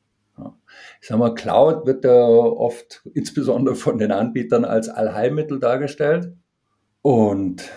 Ich 1.00 1.08
sage 1.08 1.18
mal, 1.20 1.34
Cloud 1.34 1.86
wird 1.86 2.04
da 2.04 2.24
oft 2.26 3.02
insbesondere 3.14 3.74
von 3.74 3.98
den 3.98 4.12
Anbietern 4.12 4.64
als 4.64 4.88
Allheilmittel 4.88 5.60
dargestellt. 5.60 6.32
Und 7.02 7.70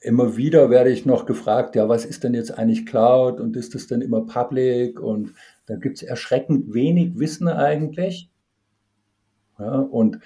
immer 0.00 0.36
wieder 0.36 0.70
werde 0.70 0.90
ich 0.90 1.06
noch 1.06 1.26
gefragt, 1.26 1.76
ja, 1.76 1.88
was 1.88 2.04
ist 2.04 2.24
denn 2.24 2.34
jetzt 2.34 2.56
eigentlich 2.56 2.86
Cloud 2.86 3.40
und 3.40 3.56
ist 3.56 3.74
das 3.74 3.86
denn 3.86 4.00
immer 4.00 4.26
public? 4.26 5.00
Und 5.00 5.34
da 5.66 5.76
gibt 5.76 5.96
es 5.96 6.02
erschreckend 6.02 6.74
wenig 6.74 7.18
Wissen 7.18 7.48
eigentlich. 7.48 8.30
Ja, 9.58 9.78
und 9.78 10.18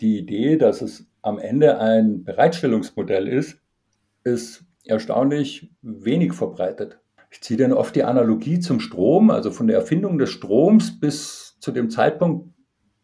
die 0.00 0.18
Idee, 0.18 0.56
dass 0.56 0.82
es 0.82 1.06
am 1.24 1.38
Ende 1.38 1.78
ein 1.80 2.22
Bereitstellungsmodell 2.22 3.26
ist, 3.26 3.58
ist 4.24 4.64
erstaunlich 4.84 5.72
wenig 5.80 6.34
verbreitet. 6.34 7.00
Ich 7.30 7.40
ziehe 7.40 7.58
dann 7.58 7.72
oft 7.72 7.96
die 7.96 8.04
Analogie 8.04 8.60
zum 8.60 8.78
Strom, 8.78 9.30
also 9.30 9.50
von 9.50 9.66
der 9.66 9.76
Erfindung 9.76 10.18
des 10.18 10.30
Stroms 10.30 11.00
bis 11.00 11.56
zu 11.60 11.72
dem 11.72 11.88
Zeitpunkt, 11.88 12.50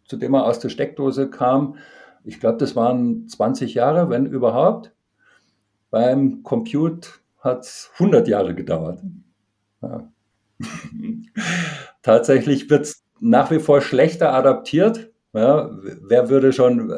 zu 0.05 0.19
dem 0.19 0.35
er 0.35 0.45
aus 0.45 0.59
der 0.59 0.69
Steckdose 0.69 1.31
kam. 1.31 1.77
Ich 2.23 2.41
glaube, 2.41 2.59
das 2.59 2.77
waren 2.77 3.27
20 3.27 3.73
Jahre, 3.73 4.11
wenn 4.11 4.27
überhaupt. 4.27 4.93
Beim 5.91 6.43
Compute 6.43 7.09
hat 7.39 7.61
es 7.61 7.91
100 7.95 8.29
Jahre 8.29 8.55
gedauert. 8.55 9.01
Ja. 9.81 10.13
Tatsächlich 12.03 12.69
wird 12.69 12.83
es 12.83 13.03
nach 13.19 13.51
wie 13.51 13.61
vor 13.61 13.81
schlechter 13.81 14.35
adaptiert. 14.35 15.10
Ja, 15.33 15.71
wer 15.81 16.29
würde 16.29 16.53
schon, 16.53 16.93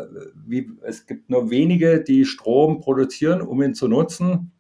wie, 0.47 0.73
es 0.83 1.07
gibt 1.07 1.29
nur 1.29 1.51
wenige, 1.51 2.03
die 2.03 2.25
Strom 2.25 2.81
produzieren, 2.81 3.43
um 3.43 3.63
ihn 3.63 3.75
zu 3.75 3.89
nutzen. 3.89 4.53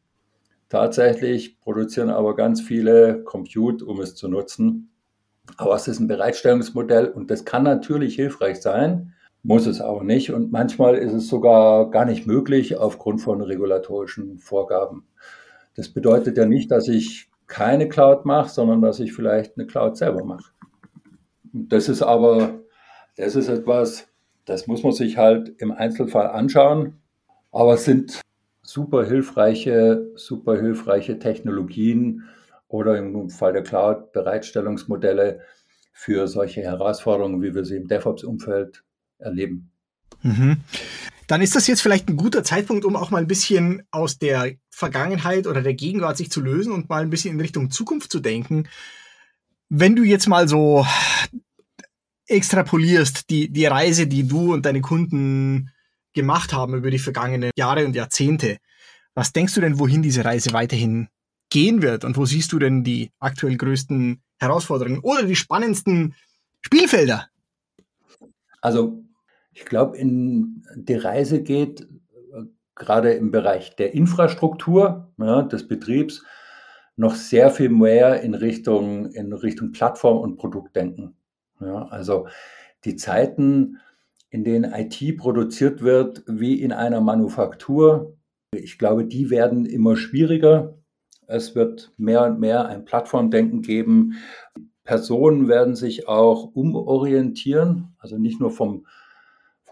Tatsächlich 0.68 1.58
produzieren 1.60 2.10
aber 2.10 2.36
ganz 2.36 2.60
viele 2.60 3.22
Compute, 3.24 3.84
um 3.84 4.00
es 4.00 4.14
zu 4.14 4.28
nutzen. 4.28 4.90
Aber 5.56 5.74
es 5.74 5.88
ist 5.88 6.00
ein 6.00 6.06
Bereitstellungsmodell 6.06 7.08
und 7.08 7.30
das 7.30 7.44
kann 7.44 7.62
natürlich 7.62 8.14
hilfreich 8.14 8.60
sein, 8.60 9.14
muss 9.42 9.66
es 9.66 9.80
auch 9.80 10.02
nicht. 10.02 10.32
Und 10.32 10.52
manchmal 10.52 10.96
ist 10.96 11.12
es 11.12 11.28
sogar 11.28 11.90
gar 11.90 12.04
nicht 12.04 12.26
möglich 12.26 12.76
aufgrund 12.76 13.20
von 13.20 13.40
regulatorischen 13.40 14.38
Vorgaben. 14.38 15.06
Das 15.74 15.88
bedeutet 15.88 16.36
ja 16.36 16.46
nicht, 16.46 16.70
dass 16.70 16.88
ich 16.88 17.30
keine 17.46 17.88
Cloud 17.88 18.24
mache, 18.24 18.50
sondern 18.50 18.82
dass 18.82 19.00
ich 19.00 19.12
vielleicht 19.12 19.56
eine 19.56 19.66
Cloud 19.66 19.96
selber 19.96 20.24
mache. 20.24 20.52
Das 21.52 21.88
ist 21.88 22.02
aber, 22.02 22.61
das 23.16 23.36
ist 23.36 23.48
etwas, 23.48 24.08
das 24.44 24.66
muss 24.66 24.82
man 24.82 24.92
sich 24.92 25.16
halt 25.16 25.54
im 25.58 25.72
Einzelfall 25.72 26.28
anschauen. 26.28 27.00
Aber 27.50 27.74
es 27.74 27.84
sind 27.84 28.20
super 28.62 29.04
hilfreiche, 29.04 30.10
super 30.14 30.58
hilfreiche 30.58 31.18
Technologien 31.18 32.24
oder 32.68 32.96
im 32.96 33.28
Fall 33.28 33.52
der 33.52 33.62
Cloud-Bereitstellungsmodelle 33.62 35.40
für 35.92 36.26
solche 36.26 36.62
Herausforderungen, 36.62 37.42
wie 37.42 37.54
wir 37.54 37.64
sie 37.64 37.76
im 37.76 37.86
DevOps-Umfeld 37.86 38.82
erleben. 39.18 39.70
Mhm. 40.22 40.58
Dann 41.26 41.42
ist 41.42 41.54
das 41.54 41.66
jetzt 41.66 41.82
vielleicht 41.82 42.08
ein 42.08 42.16
guter 42.16 42.44
Zeitpunkt, 42.44 42.84
um 42.84 42.96
auch 42.96 43.10
mal 43.10 43.18
ein 43.18 43.26
bisschen 43.26 43.82
aus 43.90 44.18
der 44.18 44.52
Vergangenheit 44.70 45.46
oder 45.46 45.62
der 45.62 45.74
Gegenwart 45.74 46.16
sich 46.16 46.30
zu 46.30 46.40
lösen 46.40 46.72
und 46.72 46.88
mal 46.88 47.02
ein 47.02 47.10
bisschen 47.10 47.34
in 47.34 47.40
Richtung 47.40 47.70
Zukunft 47.70 48.10
zu 48.10 48.20
denken. 48.20 48.68
Wenn 49.68 49.96
du 49.96 50.02
jetzt 50.02 50.28
mal 50.28 50.48
so 50.48 50.84
extrapolierst, 52.32 53.30
die, 53.30 53.50
die 53.50 53.66
Reise, 53.66 54.06
die 54.06 54.26
du 54.26 54.52
und 54.52 54.66
deine 54.66 54.80
Kunden 54.80 55.70
gemacht 56.12 56.52
haben 56.52 56.74
über 56.74 56.90
die 56.90 56.98
vergangenen 56.98 57.50
Jahre 57.56 57.86
und 57.86 57.94
Jahrzehnte, 57.94 58.58
was 59.14 59.32
denkst 59.32 59.54
du 59.54 59.60
denn, 59.60 59.78
wohin 59.78 60.02
diese 60.02 60.24
Reise 60.24 60.52
weiterhin 60.52 61.08
gehen 61.50 61.82
wird 61.82 62.04
und 62.04 62.16
wo 62.16 62.24
siehst 62.24 62.52
du 62.52 62.58
denn 62.58 62.82
die 62.82 63.12
aktuell 63.18 63.56
größten 63.56 64.22
Herausforderungen 64.38 65.00
oder 65.00 65.24
die 65.24 65.36
spannendsten 65.36 66.14
Spielfelder? 66.62 67.28
Also 68.60 69.04
ich 69.52 69.64
glaube, 69.66 69.98
die 69.98 70.94
Reise 70.94 71.42
geht 71.42 71.82
äh, 71.82 71.86
gerade 72.74 73.12
im 73.12 73.30
Bereich 73.30 73.76
der 73.76 73.92
Infrastruktur 73.92 75.12
ja, 75.18 75.42
des 75.42 75.68
Betriebs 75.68 76.24
noch 76.96 77.14
sehr 77.14 77.50
viel 77.50 77.68
mehr 77.68 78.22
in 78.22 78.34
Richtung, 78.34 79.10
in 79.12 79.32
Richtung 79.32 79.72
Plattform 79.72 80.18
und 80.18 80.36
Produktdenken. 80.36 81.16
Ja, 81.64 81.86
also 81.86 82.26
die 82.84 82.96
Zeiten, 82.96 83.78
in 84.30 84.44
denen 84.44 84.72
IT 84.72 85.16
produziert 85.16 85.82
wird, 85.82 86.24
wie 86.26 86.60
in 86.60 86.72
einer 86.72 87.00
Manufaktur, 87.00 88.16
ich 88.54 88.78
glaube, 88.78 89.04
die 89.04 89.30
werden 89.30 89.66
immer 89.66 89.96
schwieriger. 89.96 90.78
Es 91.26 91.54
wird 91.54 91.92
mehr 91.96 92.24
und 92.24 92.40
mehr 92.40 92.66
ein 92.66 92.84
Plattformdenken 92.84 93.62
geben. 93.62 94.14
Personen 94.84 95.48
werden 95.48 95.76
sich 95.76 96.08
auch 96.08 96.50
umorientieren, 96.54 97.94
also 97.98 98.18
nicht 98.18 98.40
nur 98.40 98.50
vom 98.50 98.86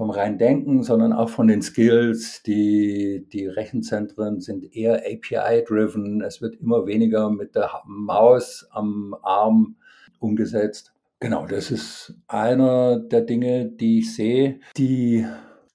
vom 0.00 0.08
rein 0.08 0.38
Denken, 0.38 0.82
sondern 0.82 1.12
auch 1.12 1.28
von 1.28 1.46
den 1.46 1.60
Skills. 1.60 2.42
Die, 2.44 3.26
die 3.30 3.46
Rechenzentren 3.46 4.40
sind 4.40 4.74
eher 4.74 5.02
API-driven. 5.04 6.22
Es 6.22 6.40
wird 6.40 6.54
immer 6.54 6.86
weniger 6.86 7.28
mit 7.28 7.54
der 7.54 7.70
Maus 7.84 8.66
am 8.70 9.14
Arm 9.22 9.76
umgesetzt. 10.18 10.94
Genau, 11.22 11.46
das 11.46 11.70
ist 11.70 12.14
einer 12.28 12.98
der 12.98 13.20
Dinge, 13.20 13.66
die 13.66 13.98
ich 13.98 14.14
sehe. 14.14 14.60
Die, 14.78 15.26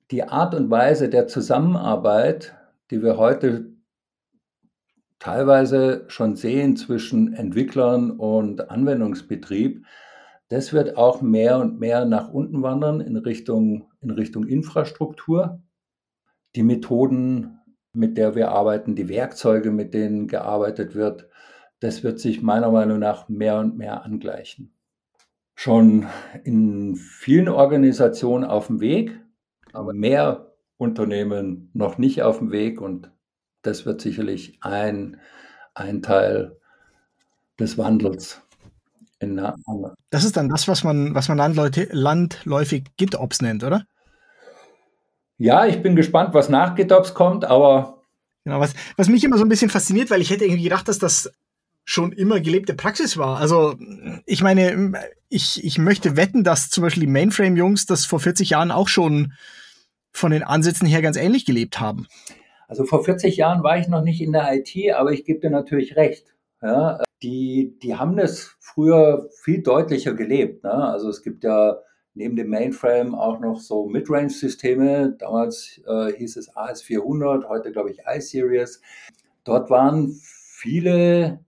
die 0.10 0.24
Art 0.24 0.56
und 0.56 0.72
Weise 0.72 1.08
der 1.08 1.28
Zusammenarbeit, 1.28 2.56
die 2.90 3.04
wir 3.04 3.18
heute 3.18 3.72
teilweise 5.20 6.06
schon 6.08 6.36
sehen 6.36 6.76
zwischen 6.78 7.34
Entwicklern 7.34 8.10
und 8.10 8.72
Anwendungsbetrieb, 8.72 9.86
das 10.48 10.74
wird 10.74 10.98
auch 10.98 11.22
mehr 11.22 11.60
und 11.60 11.80
mehr 11.80 12.06
nach 12.06 12.32
unten 12.32 12.64
wandern 12.64 13.00
in 13.00 13.16
Richtung, 13.16 13.92
in 14.02 14.10
Richtung 14.10 14.48
Infrastruktur. 14.48 15.62
Die 16.56 16.64
Methoden, 16.64 17.60
mit 17.94 18.18
der 18.18 18.34
wir 18.34 18.50
arbeiten, 18.50 18.96
die 18.96 19.10
Werkzeuge, 19.10 19.70
mit 19.70 19.94
denen 19.94 20.28
gearbeitet 20.28 20.96
wird, 20.96 21.28
das 21.82 22.04
wird 22.04 22.20
sich 22.20 22.42
meiner 22.42 22.72
Meinung 22.72 22.98
nach 22.98 23.30
mehr 23.30 23.60
und 23.60 23.78
mehr 23.78 24.04
angleichen. 24.04 24.75
Schon 25.56 26.08
in 26.44 26.96
vielen 26.96 27.48
Organisationen 27.48 28.44
auf 28.44 28.68
dem 28.68 28.82
Weg, 28.82 29.20
aber 29.74 29.94
mehr 29.94 30.54
Unternehmen 30.78 31.70
noch 31.74 31.98
nicht 31.98 32.22
auf 32.24 32.40
dem 32.40 32.52
Weg 32.52 32.82
und 32.82 33.12
das 33.62 33.86
wird 33.86 34.02
sicherlich 34.02 34.60
ein, 34.62 35.20
ein 35.74 36.02
Teil 36.02 36.58
des 37.60 37.78
Wandels 37.78 38.42
in 39.20 39.40
einer 39.40 39.56
Das 40.10 40.24
ist 40.24 40.38
dann 40.38 40.50
das, 40.50 40.68
was 40.68 40.84
man, 40.84 41.16
was 41.16 41.30
man 41.30 41.38
landläufig, 41.38 41.90
landläufig 41.92 42.86
GitOps 42.98 43.42
nennt, 43.42 43.64
oder? 43.64 43.86
Ja, 45.38 45.66
ich 45.66 45.82
bin 45.82 45.96
gespannt, 45.96 46.34
was 46.34 46.50
nach 46.50 46.76
GitOps 46.76 47.14
kommt, 47.14 47.46
aber. 47.46 48.02
Genau, 48.44 48.60
was, 48.60 48.74
was 48.96 49.10
mich 49.10 49.24
immer 49.24 49.38
so 49.38 49.44
ein 49.44 49.50
bisschen 49.50 49.70
fasziniert, 49.70 50.12
weil 50.12 50.22
ich 50.22 50.30
hätte 50.30 50.46
irgendwie 50.46 50.64
gedacht, 50.64 50.88
dass 50.88 51.00
das 51.00 51.32
schon 51.86 52.12
immer 52.12 52.40
gelebte 52.40 52.74
Praxis 52.74 53.16
war. 53.18 53.38
Also, 53.38 53.76
ich 54.26 54.42
meine, 54.42 54.94
ich, 55.30 55.64
ich 55.64 55.78
möchte 55.78 56.18
wetten, 56.18 56.44
dass 56.44 56.70
zum 56.70 56.84
Beispiel 56.84 57.02
die 57.02 57.12
Mainframe-Jungs 57.12 57.86
das 57.86 58.06
vor 58.06 58.20
40 58.20 58.50
Jahren 58.50 58.72
auch 58.72 58.88
schon 58.88 59.34
von 60.12 60.32
den 60.32 60.44
Ansätzen 60.44 60.88
her 60.88 61.02
ganz 61.02 61.18
ähnlich 61.18 61.46
gelebt 61.46 61.80
haben. 61.80 62.08
Also 62.68 62.86
vor 62.86 63.04
40 63.04 63.38
Jahren 63.38 63.64
war 63.64 63.78
ich 63.78 63.88
noch 63.88 64.02
nicht 64.02 64.22
in 64.22 64.32
der 64.32 64.52
IT, 64.54 64.94
aber 64.96 65.12
ich 65.12 65.24
gebe 65.26 65.40
dir 65.40 65.52
natürlich 65.52 65.96
recht. 65.96 66.34
Ja, 66.62 67.00
die, 67.22 67.78
die 67.84 67.96
haben 67.96 68.18
das 68.18 68.56
früher 68.60 69.30
viel 69.44 69.62
deutlicher 69.62 70.14
gelebt. 70.14 70.64
Ne? 70.64 70.74
Also 70.74 71.10
es 71.10 71.22
gibt 71.22 71.44
ja 71.44 71.78
neben 72.16 72.36
dem 72.36 72.50
Mainframe 72.50 73.14
auch 73.14 73.40
noch 73.40 73.60
so 73.60 73.88
Midrange-Systeme. 73.88 75.16
Damals 75.20 75.82
äh, 75.86 76.14
hieß 76.14 76.38
es 76.38 76.52
AS400, 76.56 77.48
heute 77.48 77.72
glaube 77.72 77.92
ich 77.92 78.00
iSeries. 78.08 78.82
Dort 79.44 79.70
waren 79.70 80.18
viele, 80.24 81.40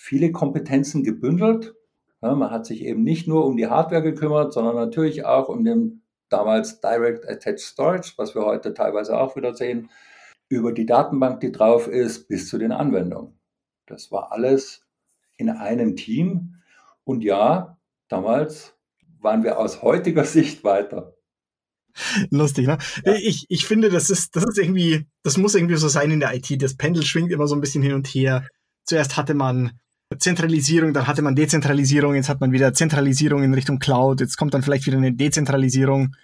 viele 0.00 0.32
Kompetenzen 0.32 1.04
gebündelt. 1.04 1.74
Ja, 2.22 2.34
man 2.34 2.50
hat 2.50 2.64
sich 2.64 2.82
eben 2.84 3.02
nicht 3.02 3.28
nur 3.28 3.44
um 3.44 3.58
die 3.58 3.66
Hardware 3.66 4.02
gekümmert, 4.02 4.54
sondern 4.54 4.74
natürlich 4.74 5.26
auch 5.26 5.50
um 5.50 5.62
den 5.62 6.02
damals 6.30 6.80
Direct 6.80 7.28
Attached 7.28 7.60
Storage, 7.60 8.14
was 8.16 8.34
wir 8.34 8.46
heute 8.46 8.72
teilweise 8.72 9.18
auch 9.18 9.36
wieder 9.36 9.54
sehen, 9.54 9.90
über 10.48 10.72
die 10.72 10.86
Datenbank, 10.86 11.40
die 11.40 11.52
drauf 11.52 11.86
ist, 11.86 12.28
bis 12.28 12.48
zu 12.48 12.56
den 12.56 12.72
Anwendungen. 12.72 13.38
Das 13.86 14.10
war 14.10 14.32
alles 14.32 14.86
in 15.36 15.50
einem 15.50 15.96
Team. 15.96 16.56
Und 17.04 17.22
ja, 17.22 17.78
damals 18.08 18.74
waren 19.20 19.44
wir 19.44 19.58
aus 19.58 19.82
heutiger 19.82 20.24
Sicht 20.36 20.64
weiter. 20.64 21.14
Lustig, 22.30 22.66
ne? 22.66 22.78
Ja. 23.04 23.14
Ich, 23.16 23.44
ich 23.50 23.66
finde, 23.66 23.90
das 23.90 24.08
ist, 24.08 24.34
das 24.34 24.44
ist 24.44 24.58
irgendwie, 24.58 25.06
das 25.22 25.36
muss 25.36 25.54
irgendwie 25.54 25.76
so 25.76 25.88
sein 25.88 26.10
in 26.10 26.20
der 26.20 26.34
IT. 26.34 26.62
Das 26.62 26.76
Pendel 26.76 27.02
schwingt 27.02 27.32
immer 27.32 27.46
so 27.46 27.54
ein 27.54 27.60
bisschen 27.60 27.82
hin 27.82 27.92
und 27.92 28.06
her. 28.06 28.46
Zuerst 28.84 29.18
hatte 29.18 29.34
man 29.34 29.78
Zentralisierung, 30.18 30.92
dann 30.92 31.06
hatte 31.06 31.22
man 31.22 31.36
Dezentralisierung, 31.36 32.14
jetzt 32.14 32.28
hat 32.28 32.40
man 32.40 32.52
wieder 32.52 32.74
Zentralisierung 32.74 33.42
in 33.44 33.54
Richtung 33.54 33.78
Cloud, 33.78 34.20
jetzt 34.20 34.36
kommt 34.36 34.54
dann 34.54 34.62
vielleicht 34.62 34.86
wieder 34.86 34.96
eine 34.96 35.12
Dezentralisierung. 35.12 36.16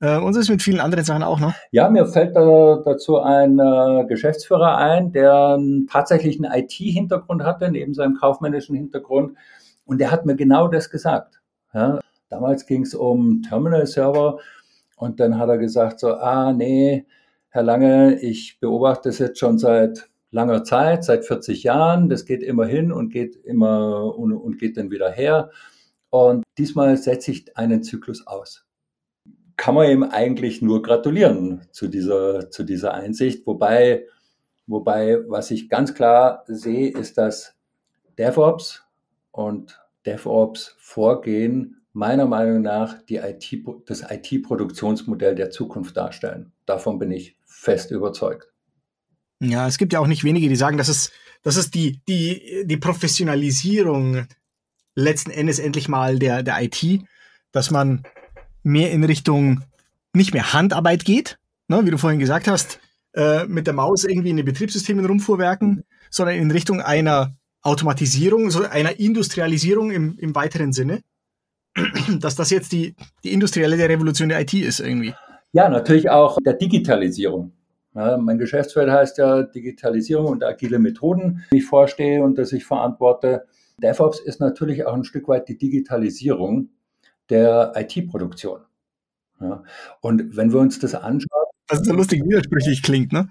Äh, 0.00 0.18
und 0.18 0.34
so 0.34 0.40
ist 0.40 0.50
mit 0.50 0.62
vielen 0.62 0.80
anderen 0.80 1.04
Sachen 1.04 1.22
auch 1.22 1.40
noch. 1.40 1.54
Ja, 1.70 1.88
mir 1.88 2.06
fällt 2.06 2.36
da 2.36 2.82
dazu 2.84 3.18
ein 3.18 3.58
äh, 3.58 4.04
Geschäftsführer 4.06 4.76
ein, 4.76 5.12
der 5.12 5.58
tatsächlich 5.90 6.42
einen 6.42 6.52
IT-Hintergrund 6.52 7.44
hatte, 7.44 7.70
neben 7.70 7.94
seinem 7.94 8.16
kaufmännischen 8.16 8.76
Hintergrund. 8.76 9.36
Und 9.84 9.98
der 9.98 10.10
hat 10.10 10.26
mir 10.26 10.34
genau 10.34 10.68
das 10.68 10.90
gesagt. 10.90 11.40
Ja, 11.72 12.00
damals 12.28 12.66
ging 12.66 12.82
es 12.82 12.94
um 12.94 13.42
Terminal-Server 13.42 14.38
und 14.96 15.20
dann 15.20 15.38
hat 15.38 15.48
er 15.48 15.58
gesagt 15.58 16.00
so, 16.00 16.14
ah 16.14 16.52
nee, 16.52 17.06
Herr 17.50 17.62
Lange, 17.62 18.18
ich 18.20 18.58
beobachte 18.60 19.08
das 19.08 19.18
jetzt 19.18 19.38
schon 19.38 19.58
seit 19.58 20.08
langer 20.30 20.64
Zeit, 20.64 21.04
seit 21.04 21.24
40 21.24 21.62
Jahren. 21.62 22.08
Das 22.08 22.24
geht 22.24 22.42
immer 22.42 22.66
hin 22.66 22.92
und 22.92 23.10
geht 23.10 23.36
immer 23.36 24.16
und, 24.16 24.32
und 24.32 24.58
geht 24.58 24.76
dann 24.76 24.90
wieder 24.90 25.10
her. 25.10 25.50
Und 26.10 26.44
diesmal 26.58 26.96
setze 26.96 27.30
ich 27.30 27.56
einen 27.56 27.82
Zyklus 27.82 28.26
aus 28.26 28.66
kann 29.56 29.74
man 29.74 29.90
ihm 29.90 30.02
eigentlich 30.02 30.62
nur 30.62 30.82
gratulieren 30.82 31.62
zu 31.72 31.88
dieser, 31.88 32.50
zu 32.50 32.62
dieser 32.62 32.94
Einsicht. 32.94 33.46
Wobei, 33.46 34.06
wobei, 34.66 35.18
was 35.28 35.50
ich 35.50 35.68
ganz 35.68 35.94
klar 35.94 36.44
sehe, 36.46 36.90
ist, 36.90 37.18
dass 37.18 37.56
DevOps 38.18 38.84
und 39.32 39.80
DevOps 40.04 40.76
Vorgehen 40.78 41.82
meiner 41.92 42.26
Meinung 42.26 42.62
nach 42.62 43.02
die 43.02 43.16
IT, 43.16 43.50
das 43.86 44.02
IT-Produktionsmodell 44.02 45.34
der 45.34 45.50
Zukunft 45.50 45.96
darstellen. 45.96 46.52
Davon 46.66 46.98
bin 46.98 47.10
ich 47.10 47.38
fest 47.44 47.90
überzeugt. 47.90 48.52
Ja, 49.40 49.66
es 49.66 49.78
gibt 49.78 49.92
ja 49.92 50.00
auch 50.00 50.06
nicht 50.06 50.24
wenige, 50.24 50.48
die 50.48 50.56
sagen, 50.56 50.78
dass 50.78 50.88
es, 50.88 51.12
dass 51.42 51.56
es 51.56 51.70
die, 51.70 52.00
die, 52.08 52.64
die 52.64 52.76
Professionalisierung 52.76 54.26
letzten 54.94 55.30
Endes 55.30 55.58
endlich 55.58 55.88
mal 55.88 56.18
der, 56.18 56.42
der 56.42 56.62
IT, 56.62 57.02
dass 57.52 57.70
man 57.70 58.02
mehr 58.62 58.90
in 58.90 59.04
Richtung 59.04 59.62
nicht 60.12 60.32
mehr 60.32 60.52
Handarbeit 60.52 61.04
geht, 61.04 61.38
ne, 61.68 61.84
wie 61.84 61.90
du 61.90 61.98
vorhin 61.98 62.18
gesagt 62.18 62.48
hast, 62.48 62.80
äh, 63.14 63.44
mit 63.46 63.66
der 63.66 63.74
Maus 63.74 64.04
irgendwie 64.04 64.30
in 64.30 64.36
den 64.36 64.46
Betriebssystemen 64.46 65.04
rumfuhrwerken, 65.04 65.84
sondern 66.10 66.36
in 66.36 66.50
Richtung 66.50 66.80
einer 66.80 67.36
Automatisierung, 67.62 68.50
so 68.50 68.64
einer 68.64 68.98
Industrialisierung 68.98 69.90
im, 69.90 70.18
im 70.18 70.34
weiteren 70.34 70.72
Sinne, 70.72 71.02
dass 72.20 72.36
das 72.36 72.50
jetzt 72.50 72.72
die, 72.72 72.94
die 73.24 73.32
industrielle 73.32 73.76
Revolution 73.88 74.28
der 74.28 74.40
IT 74.40 74.54
ist 74.54 74.80
irgendwie. 74.80 75.14
Ja, 75.52 75.68
natürlich 75.68 76.08
auch 76.10 76.38
der 76.44 76.54
Digitalisierung. 76.54 77.52
Ja, 77.96 78.18
mein 78.18 78.36
Geschäftsfeld 78.36 78.90
heißt 78.90 79.16
ja 79.16 79.42
Digitalisierung 79.42 80.26
und 80.26 80.44
agile 80.44 80.78
Methoden, 80.78 81.44
die 81.50 81.58
ich 81.58 81.64
vorstehe 81.64 82.22
und 82.22 82.36
das 82.36 82.52
ich 82.52 82.66
verantworte. 82.66 83.46
DevOps 83.82 84.20
ist 84.20 84.38
natürlich 84.38 84.84
auch 84.84 84.92
ein 84.92 85.04
Stück 85.04 85.28
weit 85.28 85.48
die 85.48 85.56
Digitalisierung 85.56 86.68
der 87.30 87.72
IT-Produktion. 87.74 88.60
Ja, 89.40 89.62
und 90.02 90.36
wenn 90.36 90.52
wir 90.52 90.60
uns 90.60 90.78
das 90.78 90.94
anschauen. 90.94 91.46
Was 91.68 91.80
so 91.80 91.94
lustig 91.94 92.22
widersprüchlich 92.22 92.82
klingt, 92.82 93.12
ne? 93.12 93.30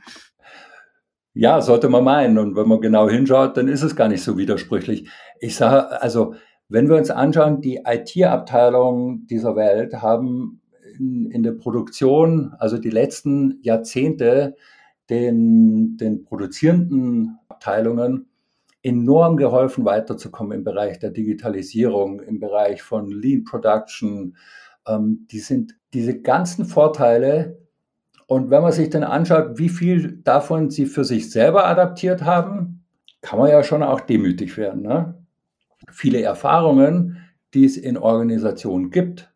Ja, 1.33 1.61
sollte 1.61 1.87
man 1.87 2.03
meinen. 2.03 2.37
Und 2.39 2.55
wenn 2.55 2.67
man 2.67 2.81
genau 2.81 3.07
hinschaut, 3.07 3.57
dann 3.57 3.67
ist 3.67 3.83
es 3.83 3.95
gar 3.95 4.07
nicht 4.07 4.23
so 4.23 4.35
widersprüchlich. 4.37 5.09
Ich 5.39 5.55
sage, 5.55 6.01
also, 6.01 6.33
wenn 6.69 6.89
wir 6.89 6.95
uns 6.95 7.11
anschauen, 7.11 7.61
die 7.61 7.81
IT-Abteilungen 7.85 9.27
dieser 9.27 9.55
Welt 9.55 10.01
haben 10.01 10.61
in, 10.99 11.31
in 11.31 11.43
der 11.43 11.51
Produktion, 11.53 12.53
also 12.59 12.77
die 12.77 12.89
letzten 12.89 13.59
Jahrzehnte, 13.61 14.55
den, 15.09 15.97
den 15.97 16.23
produzierenden 16.23 17.37
Abteilungen 17.47 18.27
enorm 18.81 19.37
geholfen, 19.37 19.83
weiterzukommen 19.83 20.59
im 20.59 20.63
Bereich 20.63 20.99
der 20.99 21.09
Digitalisierung, 21.09 22.21
im 22.21 22.39
Bereich 22.39 22.83
von 22.83 23.09
Lean 23.09 23.43
Production. 23.43 24.37
Ähm, 24.87 25.25
die 25.31 25.39
sind 25.39 25.75
diese 25.93 26.21
ganzen 26.21 26.65
Vorteile. 26.65 27.57
Und 28.27 28.49
wenn 28.51 28.61
man 28.61 28.71
sich 28.71 28.89
dann 28.89 29.03
anschaut, 29.03 29.57
wie 29.57 29.69
viel 29.69 30.21
davon 30.23 30.69
sie 30.69 30.85
für 30.85 31.03
sich 31.03 31.31
selber 31.31 31.65
adaptiert 31.67 32.23
haben, 32.23 32.83
kann 33.21 33.39
man 33.39 33.49
ja 33.49 33.63
schon 33.63 33.81
auch 33.81 34.01
demütig 34.01 34.55
werden. 34.57 34.83
Ne? 34.83 35.15
Viele 35.91 36.21
Erfahrungen, 36.21 37.17
die 37.55 37.65
es 37.65 37.77
in 37.77 37.97
Organisationen 37.97 38.91
gibt, 38.91 39.33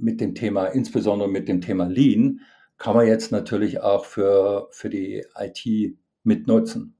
mit 0.00 0.20
dem 0.20 0.34
Thema, 0.34 0.66
insbesondere 0.66 1.28
mit 1.28 1.48
dem 1.48 1.60
Thema 1.60 1.86
Lean, 1.86 2.40
kann 2.78 2.94
man 2.94 3.06
jetzt 3.06 3.32
natürlich 3.32 3.80
auch 3.80 4.04
für, 4.04 4.68
für 4.70 4.88
die 4.88 5.24
IT 5.36 5.96
mitnutzen. 6.22 6.94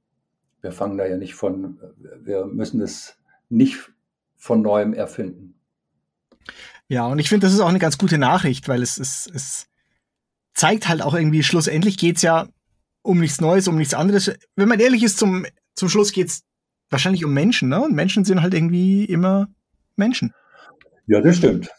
Wir 0.61 0.72
fangen 0.72 0.99
da 0.99 1.07
ja 1.07 1.16
nicht 1.16 1.34
von, 1.34 1.78
wir 2.20 2.46
müssen 2.46 2.80
es 2.80 3.16
nicht 3.49 3.90
von 4.36 4.62
neuem 4.62 4.92
erfinden. 4.92 5.55
Ja, 6.88 7.07
und 7.07 7.18
ich 7.18 7.28
finde, 7.28 7.46
das 7.46 7.55
ist 7.55 7.61
auch 7.61 7.68
eine 7.68 7.78
ganz 7.78 7.99
gute 7.99 8.18
Nachricht, 8.18 8.68
weil 8.68 8.82
es, 8.82 8.99
es, 8.99 9.30
es 9.32 9.68
zeigt 10.55 10.88
halt 10.88 11.03
auch 11.03 11.14
irgendwie, 11.14 11.42
schlussendlich 11.42 11.99
geht's 11.99 12.22
ja 12.22 12.49
um 13.03 13.20
nichts 13.20 13.40
Neues, 13.40 13.68
um 13.68 13.76
nichts 13.76 13.94
anderes. 13.94 14.32
Wenn 14.57 14.68
man 14.68 14.80
ehrlich 14.80 15.03
ist, 15.03 15.18
zum, 15.18 15.46
zum 15.74 15.88
Schluss 15.88 16.12
geht's 16.12 16.44
wahrscheinlich 16.90 17.24
um 17.24 17.32
Menschen, 17.32 17.68
ne? 17.68 17.80
Und 17.80 17.94
Menschen 17.94 18.24
sind 18.24 18.42
halt 18.42 18.55
irgendwie 18.55 19.05
immer 19.05 19.49
Menschen. 19.96 20.32
Ja, 21.07 21.20
das 21.20 21.36
stimmt. 21.36 21.70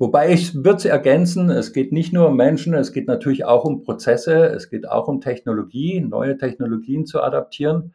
Wobei 0.00 0.32
ich 0.32 0.54
würde 0.54 0.88
ergänzen, 0.88 1.50
es 1.50 1.72
geht 1.72 1.90
nicht 1.92 2.12
nur 2.12 2.28
um 2.28 2.36
Menschen, 2.36 2.72
es 2.72 2.92
geht 2.92 3.08
natürlich 3.08 3.44
auch 3.44 3.64
um 3.64 3.82
Prozesse, 3.82 4.46
es 4.46 4.70
geht 4.70 4.88
auch 4.88 5.08
um 5.08 5.20
Technologie, 5.20 6.00
neue 6.00 6.38
Technologien 6.38 7.04
zu 7.04 7.20
adaptieren. 7.20 7.92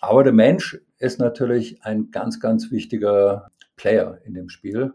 Aber 0.00 0.24
der 0.24 0.32
Mensch 0.32 0.80
ist 0.98 1.20
natürlich 1.20 1.84
ein 1.84 2.10
ganz, 2.10 2.40
ganz 2.40 2.72
wichtiger 2.72 3.48
Player 3.76 4.18
in 4.24 4.34
dem 4.34 4.48
Spiel. 4.48 4.92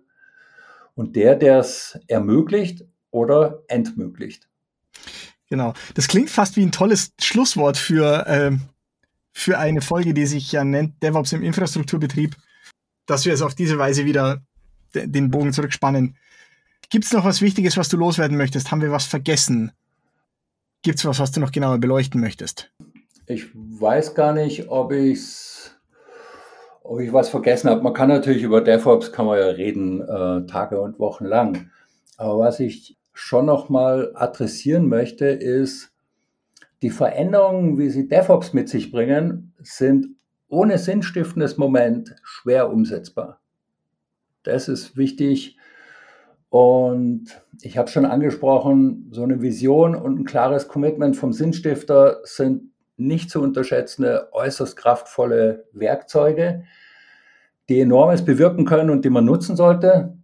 Und 0.94 1.16
der, 1.16 1.38
der 1.38 1.60
es 1.60 1.98
ermöglicht 2.08 2.84
oder 3.10 3.64
entmöglicht. 3.70 4.50
Genau. 5.50 5.74
Das 5.94 6.10
klingt 6.10 6.30
fast 6.30 6.58
wie 6.58 6.64
ein 6.64 6.74
tolles 6.74 7.14
Schlusswort 7.22 7.78
für, 7.78 8.26
ähm, 8.28 8.62
für 9.32 9.58
eine 9.58 9.80
Folge, 9.80 10.14
die 10.14 10.26
sich 10.26 10.52
ja 10.52 10.66
nennt 10.66 11.02
DevOps 11.02 11.32
im 11.32 11.44
Infrastrukturbetrieb, 11.44 12.36
dass 13.06 13.26
wir 13.26 13.34
es 13.34 13.42
auf 13.42 13.56
diese 13.56 13.78
Weise 13.78 14.04
wieder 14.04 14.42
den 14.94 15.32
Bogen 15.32 15.54
zurückspannen. 15.54 16.16
Gibt 16.90 17.06
es 17.06 17.14
noch 17.14 17.26
was 17.26 17.42
Wichtiges, 17.42 17.78
was 17.78 17.90
du 17.90 17.98
loswerden 17.98 18.38
möchtest? 18.38 18.72
Haben 18.72 18.82
wir 18.82 18.92
was 18.92 19.06
vergessen? 19.06 19.72
Gibt 20.84 21.00
es 21.00 21.06
was, 21.06 21.20
was 21.20 21.32
du 21.32 21.40
noch 21.40 21.52
genauer 21.52 21.78
beleuchten 21.80 22.20
möchtest? 22.20 22.72
Ich 23.26 23.46
weiß 23.54 24.16
gar 24.16 24.34
nicht, 24.34 24.70
ob 24.70 24.92
ich 24.92 25.20
ob 26.84 27.00
ich 27.00 27.14
was 27.14 27.30
vergessen 27.30 27.70
habe. 27.70 27.82
Man 27.82 27.94
kann 27.94 28.10
natürlich 28.10 28.44
über 28.44 28.62
DevOps 28.62 29.12
kann 29.12 29.26
man 29.26 29.40
ja 29.40 29.48
reden 29.48 30.02
äh, 30.02 30.46
Tage 30.46 30.82
und 30.82 31.00
Wochen 31.00 31.26
lang. 31.26 31.72
Aber 32.18 32.40
was 32.40 32.60
ich 32.60 32.98
schon 33.14 33.46
noch 33.46 33.70
mal 33.70 34.12
adressieren 34.16 34.88
möchte, 34.88 35.26
ist 35.28 35.92
die 36.82 36.90
Veränderungen, 36.90 37.78
wie 37.78 37.90
sie 37.90 38.10
DevOps 38.10 38.52
mit 38.52 38.68
sich 38.68 38.92
bringen, 38.92 39.54
sind 39.62 40.18
ohne 40.50 40.78
sinnstiftendes 40.78 41.58
Moment 41.58 42.14
schwer 42.24 42.70
umsetzbar. 42.70 43.40
Das 44.44 44.68
ist 44.68 44.98
wichtig. 44.98 45.58
Und 46.50 47.42
ich 47.62 47.78
habe 47.78 47.90
schon 47.90 48.06
angesprochen, 48.06 49.10
so 49.12 49.24
eine 49.24 49.42
Vision 49.42 49.96
und 49.96 50.20
ein 50.20 50.26
klares 50.26 50.68
Commitment 50.68 51.16
vom 51.16 51.34
Sinnstifter 51.34 52.20
sind 52.24 52.72
nicht 52.96 53.32
zu 53.32 53.42
unterschätzende, 53.42 54.30
äußerst 54.34 54.78
kraftvolle 54.78 55.66
Werkzeuge, 55.74 56.64
die 57.70 57.80
enormes 57.80 58.24
bewirken 58.24 58.66
können 58.66 58.92
und 58.92 59.04
die 59.04 59.10
man 59.10 59.26
nutzen 59.26 59.56
sollte. 59.56 60.16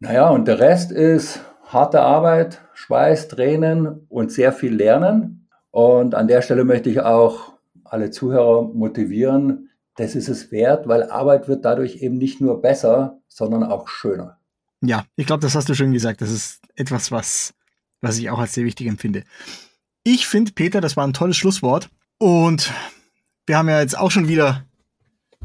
Naja, 0.00 0.28
und 0.28 0.48
der 0.48 0.58
Rest 0.58 0.92
ist 0.92 1.40
harte 1.62 2.02
Arbeit, 2.02 2.60
Schweiß, 2.74 3.28
Tränen 3.28 4.06
und 4.08 4.32
sehr 4.32 4.52
viel 4.52 4.74
Lernen. 4.74 5.48
Und 5.70 6.14
an 6.14 6.28
der 6.28 6.42
Stelle 6.42 6.64
möchte 6.64 6.90
ich 6.90 7.00
auch 7.00 7.54
alle 7.84 8.10
Zuhörer 8.10 8.62
motivieren, 8.62 9.70
das 9.96 10.14
ist 10.14 10.28
es 10.28 10.50
wert, 10.50 10.88
weil 10.88 11.10
Arbeit 11.10 11.48
wird 11.48 11.64
dadurch 11.64 11.96
eben 11.96 12.18
nicht 12.18 12.40
nur 12.40 12.60
besser, 12.60 13.20
sondern 13.28 13.62
auch 13.62 13.88
schöner. 13.88 14.38
Ja, 14.80 15.06
ich 15.16 15.26
glaube, 15.26 15.40
das 15.40 15.54
hast 15.54 15.68
du 15.68 15.74
schön 15.74 15.92
gesagt. 15.92 16.20
Das 16.20 16.30
ist 16.30 16.60
etwas, 16.74 17.12
was, 17.12 17.54
was 18.00 18.18
ich 18.18 18.30
auch 18.30 18.38
als 18.38 18.54
sehr 18.54 18.64
wichtig 18.64 18.86
empfinde. 18.86 19.24
Ich 20.02 20.26
finde, 20.26 20.52
Peter, 20.52 20.80
das 20.80 20.96
war 20.96 21.06
ein 21.06 21.12
tolles 21.12 21.36
Schlusswort. 21.36 21.88
Und 22.18 22.72
wir 23.46 23.56
haben 23.56 23.68
ja 23.68 23.80
jetzt 23.80 23.96
auch 23.96 24.10
schon 24.10 24.28
wieder 24.28 24.64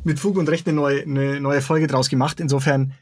mit 0.04 0.20
Fug 0.20 0.38
und 0.38 0.50
Recht 0.50 0.68
eine 0.68 0.76
neue, 0.76 1.02
eine 1.04 1.40
neue 1.40 1.62
Folge 1.62 1.88
draus 1.88 2.10
gemacht. 2.10 2.40
Insofern 2.40 2.94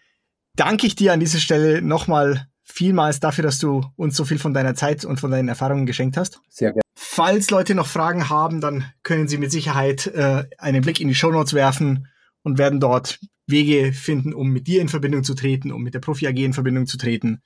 danke 0.56 0.88
ich 0.88 0.96
dir 0.96 1.14
an 1.14 1.20
dieser 1.20 1.40
Stelle 1.40 1.82
nochmal 1.82 2.48
vielmals 2.64 3.20
dafür, 3.20 3.44
dass 3.44 3.60
du 3.60 3.86
uns 3.96 4.16
so 4.16 4.26
viel 4.26 4.40
von 4.40 4.54
deiner 4.54 4.76
Zeit 4.76 5.06
und 5.06 5.20
von 5.20 5.32
deinen 5.32 5.48
Erfahrungen 5.48 5.86
geschenkt 5.86 6.18
hast. 6.18 6.42
Sehr 6.50 6.72
gerne. 6.72 6.87
Falls 7.18 7.50
Leute 7.50 7.74
noch 7.74 7.88
Fragen 7.88 8.30
haben, 8.30 8.62
dann 8.62 8.86
können 9.02 9.28
sie 9.28 9.40
mit 9.40 9.52
Sicherheit 9.52 10.06
äh, 10.06 10.44
einen 10.60 10.84
Blick 10.84 11.02
in 11.02 11.08
die 11.08 11.16
Show 11.16 11.32
Notes 11.32 11.56
werfen 11.56 12.10
und 12.44 12.60
werden 12.60 12.80
dort 12.80 13.20
Wege 13.48 13.92
finden, 13.92 14.36
um 14.36 14.50
mit 14.52 14.68
dir 14.68 14.82
in 14.82 14.88
Verbindung 14.88 15.24
zu 15.24 15.34
treten, 15.34 15.72
um 15.72 15.82
mit 15.82 15.96
der 15.96 16.00
Profi 16.00 16.28
AG 16.28 16.38
in 16.38 16.54
Verbindung 16.54 16.86
zu 16.86 16.96
treten. 17.00 17.42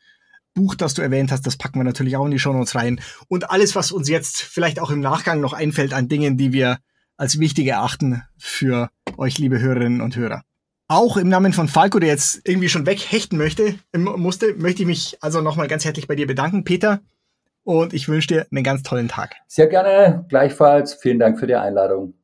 Buch, 0.54 0.76
das 0.76 0.94
du 0.94 1.02
erwähnt 1.02 1.32
hast, 1.32 1.48
das 1.48 1.56
packen 1.56 1.80
wir 1.80 1.86
natürlich 1.86 2.18
auch 2.18 2.26
in 2.26 2.32
die 2.32 2.40
Show 2.40 2.52
Notes 2.52 2.76
rein. 2.76 3.00
Und 3.30 3.50
alles, 3.50 3.74
was 3.74 3.94
uns 3.94 4.10
jetzt 4.10 4.42
vielleicht 4.42 4.78
auch 4.78 4.92
im 4.92 5.00
Nachgang 5.00 5.40
noch 5.40 5.54
einfällt 5.54 5.94
an 5.94 6.10
Dingen, 6.10 6.36
die 6.36 6.52
wir 6.52 6.80
als 7.16 7.40
wichtig 7.40 7.68
erachten 7.68 8.24
für 8.38 8.90
euch, 9.16 9.38
liebe 9.38 9.62
Hörerinnen 9.62 10.02
und 10.02 10.18
Hörer. 10.18 10.44
Auch 10.90 11.16
im 11.16 11.30
Namen 11.30 11.54
von 11.54 11.70
Falco, 11.70 12.00
der 12.00 12.10
jetzt 12.10 12.42
irgendwie 12.44 12.68
schon 12.68 12.86
weghechten 12.86 13.38
möchte, 13.38 13.76
musste, 13.96 14.54
möchte 14.54 14.82
ich 14.82 14.88
mich 14.88 15.18
also 15.22 15.40
nochmal 15.40 15.70
ganz 15.70 15.86
herzlich 15.86 16.10
bei 16.10 16.16
dir 16.16 16.28
bedanken, 16.28 16.66
Peter. 16.66 17.00
Und 17.64 17.94
ich 17.94 18.08
wünsche 18.08 18.28
dir 18.28 18.48
einen 18.52 18.64
ganz 18.64 18.84
tollen 18.84 19.08
Tag. 19.08 19.36
Sehr 19.48 19.68
gerne, 19.68 20.26
gleichfalls. 20.30 20.96
Vielen 20.96 21.20
Dank 21.20 21.40
für 21.40 21.48
die 21.48 21.56
Einladung. 21.56 22.16